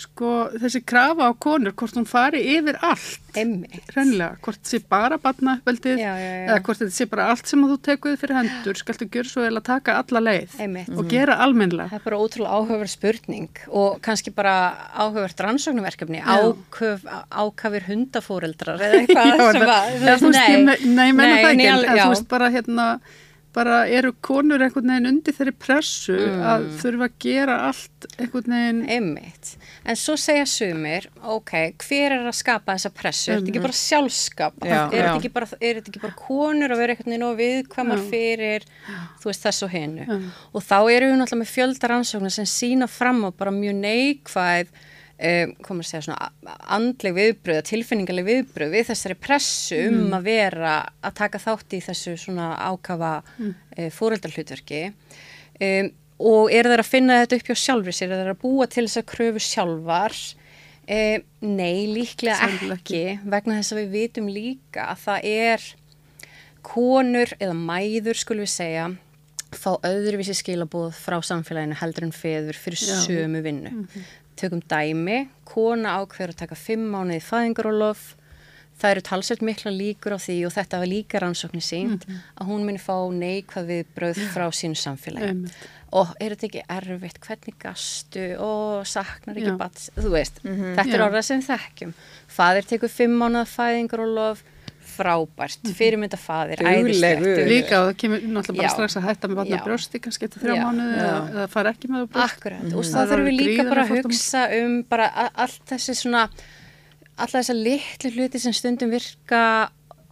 sko, 0.00 0.30
þessi 0.60 0.80
krafa 0.88 1.28
á 1.28 1.32
konur, 1.38 1.72
hvort 1.76 1.96
hún 1.98 2.06
fari 2.08 2.40
yfir 2.56 2.78
allt. 2.82 3.18
Hreinlega, 3.30 4.36
hvort 4.42 4.64
sé 4.66 4.80
bara 4.90 5.18
já. 6.18 6.30
eða 6.48 6.56
hvort 6.66 6.80
þetta 6.80 6.94
sé 6.96 7.06
bara 7.10 7.26
allt 7.30 7.46
sem 7.50 7.62
þú 7.62 7.76
tekuð 7.86 8.16
fyrir 8.18 8.36
hendur 8.40 8.80
skaltu 8.80 9.06
gjöra 9.12 9.30
svo 9.30 9.44
eða 9.46 9.62
taka 9.68 9.94
alla 10.00 10.22
leið 10.26 10.56
Einmitt. 10.64 10.90
og 10.98 11.06
gera 11.12 11.36
almennlega. 11.44 11.92
Það 11.92 12.00
er 12.00 12.04
bara 12.08 12.20
ótrúlega 12.24 12.56
áhugaverð 12.58 12.92
spurning 12.96 13.62
og 13.68 14.00
kannski 14.02 14.34
bara 14.34 14.54
áhugavert 14.98 15.44
rannsóknarverkefni, 15.46 16.20
Já. 16.24 16.50
áköf, 16.50 17.06
ákafir 17.30 17.86
hundafóreldrar 17.90 18.82
eða 18.82 19.00
eitthvað 19.04 19.30
Já, 19.30 19.52
sem 19.52 19.62
það- 19.62 19.74
að, 19.78 19.96
eða 20.00 20.18
þú 20.24 20.30
veist, 20.30 20.50
ég 20.50 20.64
me- 20.64 20.78
Nei, 20.96 21.08
ég 21.10 21.14
menna 21.14 21.34
það 21.36 21.50
en 21.50 21.50
ekki, 21.54 21.62
ég 21.62 21.70
en 21.70 21.78
alveg- 21.78 21.90
en 21.90 21.96
já. 21.96 22.04
þú 22.04 22.14
veist 22.16 22.28
bara 22.34 22.50
hérna, 22.50 22.88
bara 23.54 23.80
eru 23.90 24.12
konur 24.22 24.62
einhvern 24.62 24.86
veginn 24.92 25.08
undir 25.10 25.34
þeirri 25.34 25.52
pressu 25.58 26.14
Mm. 26.14 26.42
að 26.52 26.66
þurfa 26.80 27.06
að 27.08 27.14
gera 27.24 27.56
allt 27.66 28.06
einhvern 28.18 28.52
veginn, 28.54 28.82
Einmitt. 28.88 29.56
En 29.84 29.96
svo 29.98 30.14
segja 30.16 30.44
sumir, 30.46 31.08
ok, 31.24 31.50
hver 31.82 32.12
er 32.14 32.26
að 32.30 32.36
skapa 32.38 32.76
þessa 32.76 32.92
pressu? 32.94 33.32
Er 33.32 33.40
þetta 33.40 33.50
ekki 33.54 33.62
bara 33.64 33.78
sjálfskap? 33.80 34.54
Já, 34.62 34.76
er, 34.86 34.90
þetta 34.90 35.16
ekki 35.18 35.32
er 35.70 35.80
ekki 35.82 36.00
bara 36.04 36.14
konur 36.20 36.70
að 36.70 36.78
vera 36.84 36.94
einhvern 36.94 37.10
veginn 37.10 37.26
og 37.26 37.40
viðkvæmar 37.40 38.04
fyrir, 38.10 38.68
þú 39.20 39.32
veist, 39.32 39.42
þess 39.48 39.62
og 39.66 39.70
hennu? 39.74 40.06
Og 40.54 40.62
þá 40.62 40.76
eru 40.94 41.10
við 41.10 41.18
náttúrulega 41.18 41.42
með 41.42 41.54
fjölda 41.56 41.90
rannsóknar 41.90 42.30
sem 42.38 42.46
sína 42.46 42.86
fram 42.88 43.24
á 43.26 43.30
bara 43.34 43.50
mjög 43.50 43.74
neikvæð, 43.82 44.70
um, 45.20 45.54
komur 45.64 45.84
að 45.84 45.90
segja 45.90 46.06
svona 46.08 46.56
andleg 46.76 47.16
viðbröð, 47.16 47.62
tilfinningarleg 47.68 48.28
viðbröð 48.28 48.74
við 48.76 48.90
þessari 48.90 49.16
pressu 49.20 49.80
um 49.88 50.14
að 50.16 50.28
vera 50.30 50.74
að 51.04 51.16
taka 51.20 51.42
þátt 51.42 51.76
í 51.76 51.82
þessu 51.84 52.16
svona 52.20 52.52
ákafa 52.70 53.14
mm. 53.36 53.54
fóreldarhlutverki 53.96 54.84
um, 54.90 55.90
og 56.20 56.52
eru 56.52 56.72
þeir 56.72 56.84
að 56.84 56.90
finna 56.90 57.20
þetta 57.22 57.40
upp 57.40 57.50
hjá 57.50 57.60
sjálfur 57.64 57.96
sér, 57.96 58.12
eru 58.12 58.24
þeir 58.24 58.34
að 58.34 58.42
búa 58.42 58.68
til 58.68 58.86
þess 58.86 59.00
að 59.00 59.10
kröfu 59.14 59.44
sjálfar 59.44 60.16
um, 60.20 61.28
nei, 61.56 61.86
líklega 61.90 62.40
Sennilega 62.40 62.80
ekki, 62.80 63.04
vegna 63.36 63.60
þess 63.60 63.76
að 63.76 63.82
við 63.84 63.94
vitum 63.98 64.32
líka 64.32 64.90
að 64.92 65.06
það 65.06 65.30
er 65.34 65.68
konur 66.66 67.32
eða 67.40 67.54
mæður 67.56 68.20
skulum 68.20 68.44
við 68.44 68.52
segja 68.52 68.90
fá 69.56 69.72
öðruvísi 69.86 70.34
skilabóð 70.38 70.92
frá 70.94 71.16
samfélaginu 71.26 71.78
heldur 71.80 72.06
en 72.06 72.14
feður 72.14 72.58
fyrir 72.58 72.82
Já. 72.84 72.98
sömu 73.02 73.40
vinnu. 73.42 73.86
Tökum 74.40 74.62
dæmi, 74.64 75.26
kona 75.44 75.98
ákveður 76.00 76.32
að 76.32 76.40
taka 76.44 76.56
fimm 76.56 76.86
mánuði 76.94 77.20
fæðingarólof, 77.26 78.04
það 78.80 78.94
eru 78.94 79.02
talsveit 79.04 79.42
mikla 79.44 79.72
líkur 79.74 80.14
á 80.16 80.18
því 80.20 80.36
og 80.48 80.54
þetta 80.54 80.80
var 80.80 80.88
líka 80.88 81.20
rannsóknir 81.20 81.64
sínt 81.64 82.06
að 82.08 82.48
hún 82.48 82.64
muni 82.64 82.80
fá 82.80 82.96
neikvað 83.12 83.68
viðbröð 83.74 84.22
frá 84.32 84.46
sínu 84.56 84.78
samfélagi. 84.80 85.34
Einmitt. 85.34 85.66
Og 86.00 86.12
er 86.22 86.36
þetta 86.36 86.46
ekki 86.46 86.62
erfitt, 86.70 87.18
hvernig 87.26 87.56
gastu? 87.60 88.24
Og 88.40 88.86
saknar 88.86 89.36
ekki 89.36 89.50
Já. 89.50 89.58
bats, 89.58 89.90
þú 89.98 90.14
veist, 90.14 90.40
þetta 90.46 90.94
er 90.94 91.04
orðað 91.08 91.26
sem 91.26 91.42
við 91.42 91.50
þekkjum. 91.50 91.94
Fadir 92.30 92.68
tekur 92.70 92.92
fimm 92.94 93.16
mánuða 93.20 93.48
fæðingarólof, 93.50 94.44
frábært, 94.90 95.68
fyrirmynda 95.76 96.16
fadir, 96.20 96.60
Duglegur. 96.60 96.88
æðislegt. 96.90 97.48
líka 97.50 97.78
og 97.80 97.88
það 97.90 97.96
kemur 98.02 98.22
náttúrulega 98.24 98.56
bara 98.56 98.68
Já. 98.68 98.74
strax 98.74 98.96
að 98.98 99.04
hætta 99.08 99.28
með 99.30 99.38
vatna 99.40 99.56
Já. 99.58 99.64
brjósti 99.64 100.00
kannski 100.02 100.24
eftir 100.28 100.42
þrjá 100.42 100.54
Já. 100.56 100.62
mánuði 100.66 100.94
eða, 101.00 101.18
eða 101.34 101.48
fara 101.52 101.72
ekki 101.74 101.90
með 101.92 102.00
það 102.00 102.08
brjóst. 102.14 102.34
Akkurat, 102.34 102.64
og 102.74 102.84
Það 102.90 103.00
er 103.02 103.10
þurfum 103.12 103.28
við 103.30 103.36
líka 103.40 103.66
bara 103.70 103.84
að 103.84 103.92
hugsa 103.96 104.42
um 104.60 104.74
bara 104.90 105.08
allt 105.44 105.60
þessi 105.70 105.94
svona 106.00 106.22
alltaf 107.20 107.36
þessar 107.40 107.58
litlu 107.60 108.10
hluti 108.16 108.40
sem 108.40 108.52
stundum 108.56 108.90
virka 108.90 109.42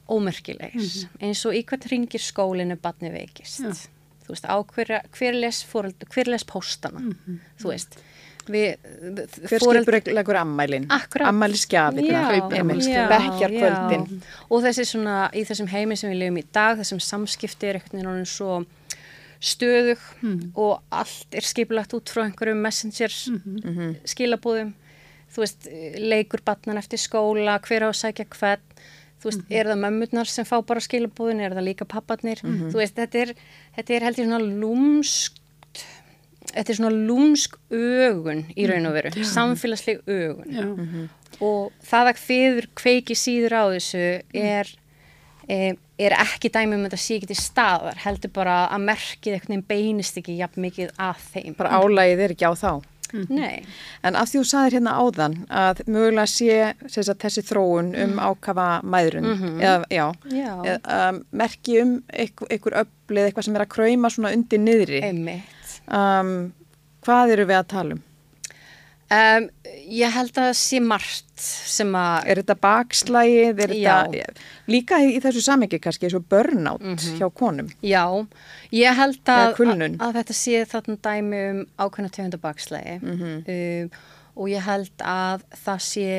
ómerkilegs 0.08 1.06
eins 1.20 1.44
og 1.48 1.56
í 1.56 1.62
hvert 1.68 1.86
ringir 1.92 2.22
skólinu 2.22 2.76
barni 2.80 3.10
veikist 3.12 3.60
Já. 3.64 3.72
þú 4.24 4.34
veist, 4.34 4.46
á 4.48 4.56
hver, 4.60 4.92
hver 5.16 5.34
les 5.36 5.62
fóröld, 5.68 6.04
hver 6.12 6.28
les 6.32 6.44
póstana 6.48 7.02
þú 7.60 7.72
veist 7.72 7.98
Hver 9.48 9.60
skipur 9.82 10.14
leggur 10.16 10.36
ammælin? 10.40 10.86
Ammælisgjafirna, 11.32 12.24
bekkjarkvöldin. 13.12 14.22
og 14.50 14.62
þessi 14.64 14.84
svona 14.92 15.16
í 15.34 15.44
þessum 15.48 15.68
heimi 15.72 15.96
sem 15.96 16.10
við 16.10 16.18
lifum 16.24 16.38
í 16.42 16.44
dag 16.54 16.78
þessum 16.80 17.00
samskipti 17.00 17.66
er 17.68 17.80
einhvern 17.80 18.06
veginn 18.12 18.26
svo 18.26 18.64
stöðug 19.40 19.98
og 20.58 20.80
allt 20.90 21.34
er 21.38 21.46
skipulagt 21.46 21.94
út 21.94 22.10
frá 22.10 22.24
einhverjum 22.26 22.58
messenger 22.64 23.12
skilabúðum 24.04 24.72
þú 25.28 25.42
veist, 25.44 25.68
leikur 26.00 26.40
batnan 26.44 26.78
eftir 26.80 26.98
skóla 26.98 27.58
hver 27.60 27.84
á 27.84 27.88
að 27.92 27.98
sækja 28.00 28.24
hvern. 28.32 28.62
Þú 29.18 29.26
veist, 29.30 29.40
er 29.50 29.66
það 29.66 29.80
mömmurnar 29.82 30.28
sem 30.30 30.44
fá 30.46 30.56
bara 30.62 30.80
skilabúðin 30.80 31.40
er 31.42 31.52
það 31.54 31.64
líka 31.66 31.84
papparnir? 31.84 32.38
Þú 32.70 32.78
veist, 32.78 32.94
þetta 32.96 33.18
er, 33.18 33.32
þetta 33.76 33.94
er 33.94 34.02
held 34.06 34.18
ég 34.18 34.28
svona 34.28 34.38
lúmskt 34.62 35.37
þetta 36.54 36.72
er 36.72 36.78
svona 36.80 36.94
lúmsk 37.08 37.56
ögun 37.74 38.44
í 38.56 38.66
raun 38.70 38.88
og 38.90 38.96
veru, 38.98 39.12
samfélagsleg 39.32 40.02
ögun. 40.06 40.52
Já, 40.54 40.66
og 41.44 41.72
það 41.86 42.10
að 42.12 42.22
fyrir 42.24 42.68
kveiki 42.78 43.14
síður 43.18 43.54
á 43.58 43.64
þessu 43.76 44.04
er, 44.34 44.70
er, 45.48 45.76
er 46.00 46.16
ekki 46.18 46.50
dæmi 46.54 46.74
um 46.78 46.84
að 46.86 46.90
þetta 46.92 47.02
sé 47.04 47.18
ekki 47.18 47.30
til 47.32 47.40
staðar 47.42 48.00
heldur 48.04 48.32
bara 48.34 48.60
að 48.72 48.86
merkið 48.88 49.36
einhvern 49.38 49.52
veginn 49.58 49.66
beinist 49.70 50.18
ekki 50.20 50.38
jafn 50.40 50.64
mikið 50.64 50.94
að 50.98 51.26
þeim. 51.32 51.58
Bara 51.58 51.78
álægið 51.82 52.24
er 52.28 52.34
ekki 52.36 52.48
á 52.50 52.54
þá. 52.58 52.72
Nei, 53.32 53.62
En 54.04 54.18
af 54.20 54.28
því 54.28 54.42
þú 54.42 54.48
saðir 54.50 54.74
hérna 54.76 54.92
áðan 55.00 55.36
að 55.48 55.78
mögulega 55.88 56.26
sé 56.28 56.56
sem 56.92 57.06
sagt, 57.06 57.22
þessi 57.22 57.40
þróun 57.48 57.94
um 58.04 58.18
ákafa 58.20 58.66
mæðrun, 58.84 59.30
eða, 59.56 59.86
já, 59.88 60.04
Já. 60.28 60.50
eða, 60.74 60.98
um, 61.08 61.22
merki 61.40 61.78
um 61.80 61.94
einhver, 62.12 62.76
öflið, 62.82 63.22
eitthvað 63.30 63.46
sem 63.48 63.56
er 63.56 63.64
að 63.64 63.70
krauma 63.72 64.10
svona 64.12 64.34
undir 64.36 64.60
niðri. 64.60 65.00
einmitt 65.08 65.54
Um, 65.88 66.52
hvað 67.06 67.34
eru 67.36 67.48
við 67.48 67.58
að 67.62 67.68
tala 67.72 67.96
um? 67.96 68.02
um, 69.14 69.46
Ég 69.88 70.12
held 70.12 70.34
að 70.34 70.50
það 70.50 70.56
sé 70.60 70.80
margt 70.84 71.40
sem 71.40 71.94
að 71.96 72.26
Er 72.28 72.40
þetta 72.42 72.56
bakslægið, 72.60 73.62
er 73.64 73.72
þetta 73.72 74.42
líka 74.68 74.98
í, 75.00 75.14
þessu 75.22 75.40
samengi 75.46 75.78
kannski 75.80 76.10
og 76.18 76.26
burnout 76.28 77.06
hjá 77.16 77.28
konum? 77.32 77.70
Já, 77.80 78.04
ég 78.74 78.98
held 78.98 79.22
að, 79.32 79.54
að, 79.54 79.96
að 80.04 80.18
þetta 80.18 80.36
sé 80.36 80.64
þarna 80.68 80.98
dæmi 81.08 81.40
um 81.54 81.62
ákveðna 81.78 82.12
tegundabakslægi 82.18 82.98
um, 83.08 83.90
og 84.38 84.52
ég 84.52 84.66
held 84.68 85.06
að 85.08 85.46
það 85.64 85.80
sé 85.88 86.10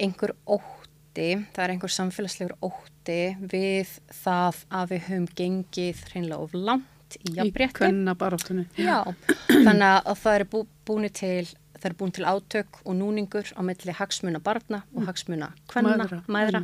einhver 0.00 0.32
ótti, 0.46 1.28
það 1.52 1.64
er 1.64 1.74
einhver 1.74 1.92
samfélagslegur 1.96 2.54
ótti 2.64 3.18
við 3.50 3.90
það 4.22 4.62
að 4.70 4.94
við 4.94 5.02
höfum 5.08 5.26
gengið 5.42 6.04
hreinlega 6.12 6.38
of 6.46 6.54
langt 6.54 6.91
í 7.18 7.32
í 7.32 7.34
jafnbrétti. 7.38 7.78
kvenna 7.80 8.14
baráttunni. 8.18 8.68
Já, 8.76 9.02
þannig 9.48 9.88
að 9.88 10.14
það 10.22 10.38
er 10.38 10.46
bú, 10.52 10.64
búinu 10.86 11.12
til 11.12 11.48
er 11.82 11.94
búin 11.98 12.12
til 12.14 12.26
átök 12.28 12.78
og 12.84 12.94
núningur 12.94 13.48
á 13.58 13.60
milli 13.66 13.94
hagsmuna 13.98 14.38
barna 14.38 14.82
og 14.94 15.06
hagsmuna 15.08 15.48
kvenna, 15.66 15.96
Mæðra, 15.98 16.20
mæðra. 16.30 16.60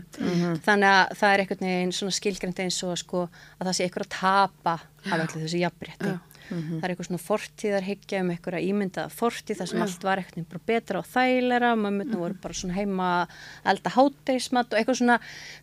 Þannig 0.63 0.89
að 0.93 1.15
það 1.19 1.33
er 1.33 1.43
einhvern 1.43 1.67
veginn 1.67 1.95
svona 1.97 2.15
skilgrænt 2.15 2.63
eins 2.63 2.79
og 2.87 2.95
sko, 3.01 3.25
að 3.59 3.71
það 3.71 3.79
sé 3.79 3.89
einhver 3.89 4.07
að 4.07 4.13
tapa 4.15 4.75
af 4.79 5.17
öllu 5.19 5.43
þessu 5.43 5.63
jafnbrétti. 6.49 6.79
Það 6.81 6.85
er 6.89 6.93
eitthvað 6.95 7.09
svona 7.09 7.23
fortíðarhyggja 7.25 8.21
um 8.25 8.31
einhverja 8.35 8.63
ímyndaða 8.69 9.13
fortíð 9.15 9.59
þar 9.61 9.69
sem 9.73 9.83
allt 9.85 10.07
var 10.09 10.23
eitthvað 10.23 10.47
bara 10.53 10.63
betra 10.71 10.99
og 11.03 11.07
þægilega, 11.13 11.71
mömmurna 11.83 12.19
voru 12.23 12.39
bara 12.43 12.55
svona 12.55 12.75
heima 12.79 13.09
elda 13.65 13.91
háteismat 13.95 14.73
og 14.73 14.79
eitthvað 14.81 14.99
svona, 15.03 15.19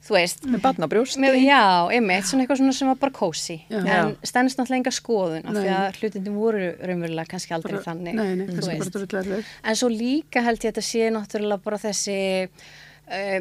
þú 0.05 0.17
veist, 0.17 0.45
Með 0.45 0.61
barn 0.65 0.85
á 0.85 0.87
brjósti? 0.91 1.19
Með, 1.25 1.39
já, 1.45 1.61
einmitt, 1.91 2.25
svona 2.29 2.45
eitthvað 2.45 2.61
svona 2.61 2.73
sem 2.79 2.87
var 2.91 2.99
bara 3.01 3.15
kósi 3.15 3.57
en 3.69 4.15
stennist 4.23 4.57
náttúrulega 4.59 4.81
enga 4.83 4.95
skoðun 4.95 5.45
af 5.45 5.53
því 5.59 5.69
að 5.75 5.99
hlutindin 5.99 6.35
voru 6.39 6.65
raunverulega 6.79 7.31
kannski 7.35 7.55
aldrei 7.57 7.75
Bara- 7.79 7.85
þannig 7.89 8.13
Nei, 8.15 8.35
nei, 8.35 8.47
en 9.63 9.75
svo 9.75 9.89
líka 9.89 10.41
held 10.45 10.59
ég 10.61 10.69
að 10.69 10.75
þetta 10.75 10.85
sé 10.85 11.09
náttúrulega 11.15 11.61
bara 11.65 11.77
þessi 11.81 12.17
uh, 12.45 13.39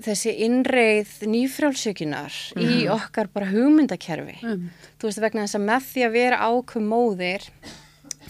þessi 0.00 0.32
innreið 0.46 1.12
nýfrjálsökunar 1.28 2.36
í 2.62 2.86
okkar 2.92 3.28
bara 3.32 3.50
hugmyndakerfi. 3.50 4.38
Um, 4.46 4.68
þú 4.98 5.10
veist 5.10 5.22
vegna 5.22 5.44
þess 5.44 5.58
að 5.58 5.66
með 5.68 5.88
því 5.90 6.04
að 6.06 6.16
vera 6.16 6.40
ákveð 6.48 6.86
móðir 6.88 7.48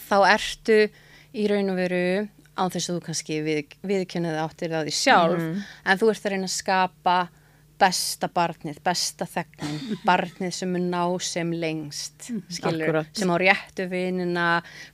þá 0.08 0.16
ertu 0.32 0.78
í 1.32 1.46
raun 1.50 1.72
og 1.72 1.78
veru 1.78 2.06
á 2.52 2.64
þess 2.68 2.90
að 2.90 2.96
þú 2.96 3.04
kannski 3.06 3.38
við, 3.46 3.76
viðkjönnið 3.86 4.40
áttir 4.42 4.74
það 4.74 4.88
því 4.88 4.96
sjálf 4.98 5.44
en 5.44 6.00
þú 6.02 6.10
ert 6.12 6.26
að 6.26 6.34
reyna 6.34 6.50
að 6.50 6.56
skapa 6.56 7.16
besta 7.82 8.28
barnið, 8.30 8.78
besta 8.86 9.26
þegnin 9.26 9.98
barnið 10.06 10.52
sem 10.54 10.70
mun 10.72 10.84
ná 10.92 11.02
sem 11.26 11.50
lengst 11.58 12.28
skilur, 12.52 12.84
Akkúrat. 13.02 13.10
sem 13.18 13.32
á 13.34 13.36
réttu 13.42 13.86
vinina 13.90 14.46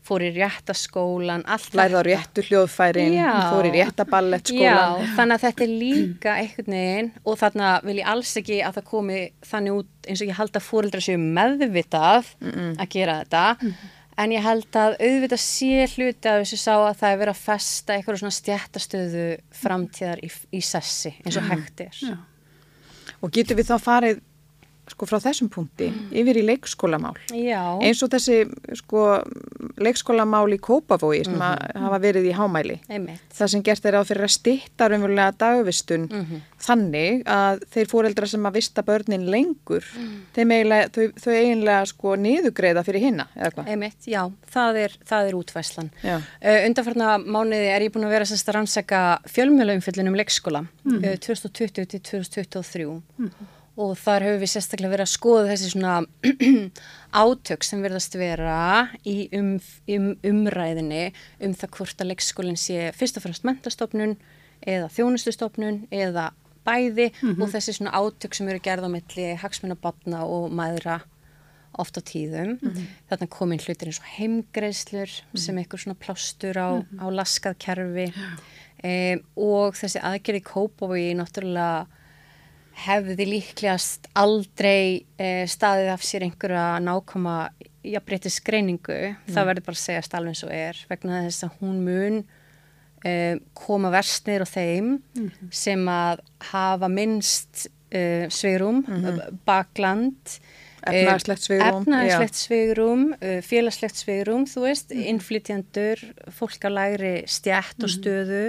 fór 0.08 0.24
í 0.24 0.30
rétta 0.38 0.72
skólan 0.76 1.44
allt 1.46 1.76
Lærið 1.76 1.98
á 2.00 2.02
réttu 2.08 2.46
hljóðfærin, 2.48 3.12
Já. 3.18 3.28
fór 3.52 3.68
í 3.68 3.74
rétta 3.76 4.06
ballettskólan. 4.08 5.04
Já, 5.04 5.12
þannig 5.18 5.36
að 5.36 5.44
þetta 5.46 5.66
er 5.68 5.74
líka 5.84 6.38
einhvern 6.40 6.78
veginn 6.78 7.12
og 7.24 7.38
þarna 7.42 7.74
vil 7.84 7.98
ég 8.00 8.10
alls 8.14 8.32
ekki 8.40 8.62
að 8.64 8.80
það 8.80 8.88
komi 8.94 9.20
þannig 9.52 9.78
út 9.82 10.08
eins 10.08 10.24
og 10.24 10.30
ég 10.32 10.40
held 10.40 10.56
að 10.58 10.66
fóreldra 10.70 11.04
séu 11.04 11.20
meðvitað 11.20 12.32
að 12.80 12.88
gera 12.96 13.20
þetta 13.22 13.44
en 14.18 14.32
ég 14.34 14.42
held 14.42 14.74
að 14.80 14.96
auðvitað 14.98 15.42
sé 15.44 15.84
hluti 15.92 16.26
að 16.30 16.40
þessu 16.42 16.58
sá 16.58 16.72
að 16.74 16.96
það 17.02 17.12
er 17.12 17.20
verið 17.20 17.34
að 17.36 17.42
festa 17.44 17.94
eitthvað 17.94 18.18
svona 18.22 18.34
stjættastöðu 18.38 19.26
framtíðar 19.60 20.22
í, 20.26 20.30
í 20.58 20.62
sessi 20.64 21.12
eins 21.22 21.38
og 21.38 21.46
hægt 21.52 21.84
er. 21.86 22.00
já. 22.02 22.16
Og 23.22 23.32
getur 23.34 23.58
við 23.58 23.70
þá 23.72 23.76
farið 23.82 24.20
sko 24.92 25.06
frá 25.08 25.18
þessum 25.22 25.48
punkti 25.52 25.88
yfir 26.12 26.40
í 26.40 26.44
leikskólamál? 26.48 27.14
Já, 27.34 27.62
Eins 27.84 28.02
og 28.04 28.10
þessi 28.12 28.40
sko 28.80 29.04
leikskólamál 29.82 30.46
í 30.54 30.58
Kópavogi 30.62 31.24
sem 31.28 31.40
að 31.42 31.64
hafa 31.78 31.98
verið 32.02 32.28
í 32.30 32.34
hámæli. 32.36 32.78
einmitt. 32.88 33.22
Það 33.38 33.52
sem 33.54 33.62
gert 33.66 33.84
er 33.86 33.98
á 33.98 34.02
fyrir 34.08 34.26
að 34.26 34.34
stýtta 34.34 34.88
raunverulega 34.90 35.34
dagvistun 35.38 36.08
þannig 36.58 37.22
að 37.30 37.60
þeir 37.74 37.90
fóreldra 37.92 38.26
sem 38.30 38.46
að 38.48 38.56
vista 38.58 38.82
börnin 38.82 39.28
lengur, 39.30 39.84
þeim 40.34 40.54
eiginlega, 40.56 40.88
þau, 40.94 41.12
þau 41.22 41.32
eiginlega 41.36 41.84
sko 41.92 42.14
niðugreiða 42.18 42.84
fyrir 42.86 43.04
hinna, 43.04 43.28
eða 43.36 43.52
hvað? 43.54 43.70
Einmitt, 43.74 44.08
já, 44.10 44.22
það 44.50 44.80
er, 44.82 44.96
það 45.06 45.28
er 45.30 45.38
útvæslan. 45.38 45.90
Uh, 46.02 46.58
undanfarna 46.66 47.12
mánuði 47.22 47.70
er 47.70 47.86
ég 47.86 47.94
búin 47.94 48.08
að 48.08 48.16
vera 48.16 48.26
sérst 48.28 48.50
að 48.50 48.58
rannsaka 48.58 49.02
fjölmjölaumfjöllun 49.30 50.10
um 50.10 50.18
leikskóla 50.18 50.64
uh, 50.66 51.14
2020 51.22 51.86
til 51.94 52.02
2023 52.02 52.88
og 53.78 53.94
þar 53.98 54.26
hefur 54.26 54.40
við 54.42 54.50
sérstaklega 54.52 54.92
verið 54.94 55.06
að 55.06 55.12
skoða 55.12 55.50
þessi 55.52 55.70
svona 55.72 55.94
átök 57.24 57.66
sem 57.66 57.84
verðast 57.84 58.16
vera 58.18 58.58
í 59.06 59.28
um, 59.38 59.52
um, 59.94 60.08
umræðinni 60.26 61.04
um 61.44 61.54
það 61.54 61.72
hvort 61.76 62.02
að 62.02 62.10
leikskólinn 62.12 62.58
sé 62.58 62.90
fyrst 62.96 63.20
og 63.20 63.26
fremst 63.26 63.46
mentastofnun 63.46 64.16
eða 64.66 64.90
þjónustustofnun 64.96 65.84
eða 65.94 66.32
bæði 66.66 67.12
og 67.38 67.46
þessi 67.52 67.76
svona 67.78 67.94
átök 67.96 68.34
sem 68.36 68.50
eru 68.50 68.60
gerð 68.64 68.88
á 68.88 68.90
milli 68.92 69.28
hagsmunabatna 69.40 70.24
og 70.26 70.50
mæðra 70.52 70.98
oft 71.78 72.00
á 72.00 72.02
tíðum. 72.02 72.56
Þarna 73.08 73.28
komin 73.30 73.62
hlutir 73.62 73.90
eins 73.90 74.00
og 74.02 74.08
heimgreislur 74.16 75.12
sem 75.38 75.60
einhver 75.60 75.80
svona 75.80 75.98
plástur 76.00 76.58
á, 76.58 76.82
á 76.82 77.06
laskað 77.14 77.58
kerfi. 77.62 78.08
Um, 78.78 79.22
og 79.38 79.78
þessi 79.78 80.02
aðgerði 80.06 80.42
kópavogi 80.46 81.14
náttúrulega 81.18 81.86
hefði 82.78 83.26
líklegast 83.26 84.08
aldrei 84.18 85.04
eh, 85.18 85.44
staðið 85.50 85.92
af 85.94 86.04
sér 86.06 86.26
einhverja 86.26 86.66
nákvæma 86.84 87.38
jafnbreytis 87.88 88.40
greiningu. 88.44 88.98
Það 89.30 89.48
verður 89.50 89.66
bara 89.68 89.78
að 89.78 89.84
segja 89.84 90.04
alveg 90.18 90.34
eins 90.34 90.44
og 90.46 90.52
er 90.54 90.82
vegna 90.90 91.22
þess 91.26 91.46
að 91.46 91.56
hún 91.62 91.80
mun 91.86 92.20
um, 92.20 93.42
koma 93.56 93.92
verst 93.94 94.28
niður 94.28 94.46
á 94.46 94.48
þeim 94.50 94.92
sem 95.54 95.84
að 95.92 96.22
hafa 96.50 96.90
minnst 96.92 97.66
uh, 97.68 98.26
sveirum, 98.32 98.82
bakland 99.48 100.38
eh, 100.82 101.02
Efnahagslegt 101.02 101.46
svigrúm, 101.46 101.86
efnahagslegt 101.86 102.42
sveirum, 102.42 103.06
uh, 103.18 103.38
félagslegt 103.46 104.02
sveirum, 104.02 104.44
þú 104.50 104.66
veist, 104.66 104.92
innflytjandur, 104.94 106.04
fólk 106.34 106.68
á 106.68 106.70
lægri 106.70 107.14
stjætt 107.30 107.82
og 107.82 107.92
stöðu. 107.92 108.44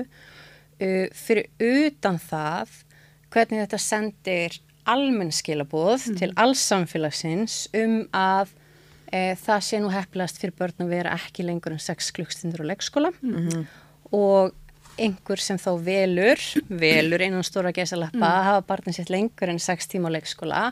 Uh, 0.79 1.09
fyrir 1.12 1.50
utan 1.59 2.15
það 2.24 2.77
hvernig 3.33 3.63
þetta 3.65 3.81
sendir 3.81 4.59
almenn 4.89 5.33
skilabóð 5.36 6.07
til 6.19 6.31
alls 6.39 6.62
samfélagsins 6.65 7.67
um 7.77 8.01
að 8.15 8.53
e, 9.12 9.36
það 9.38 9.65
sé 9.67 9.81
nú 9.81 9.91
heppilast 9.93 10.41
fyrir 10.41 10.55
börn 10.57 10.86
að 10.86 10.95
vera 10.95 11.13
ekki 11.17 11.45
lengur 11.45 11.75
en 11.75 11.83
6 11.83 12.09
klukkstundur 12.17 12.65
á 12.65 12.69
leikskóla 12.71 13.12
og 14.15 14.55
einhver 15.00 15.39
sem 15.39 15.59
þá 15.62 15.71
velur, 15.83 16.41
velur 16.67 17.24
innan 17.24 17.45
stóra 17.45 17.71
gesalappa 17.75 18.25
að 18.25 18.48
hafa 18.50 18.65
barnin 18.71 18.98
sitt 18.98 19.12
lengur 19.13 19.51
en 19.51 19.62
6 19.62 19.91
tíma 19.93 20.12
á 20.12 20.15
leikskóla 20.17 20.63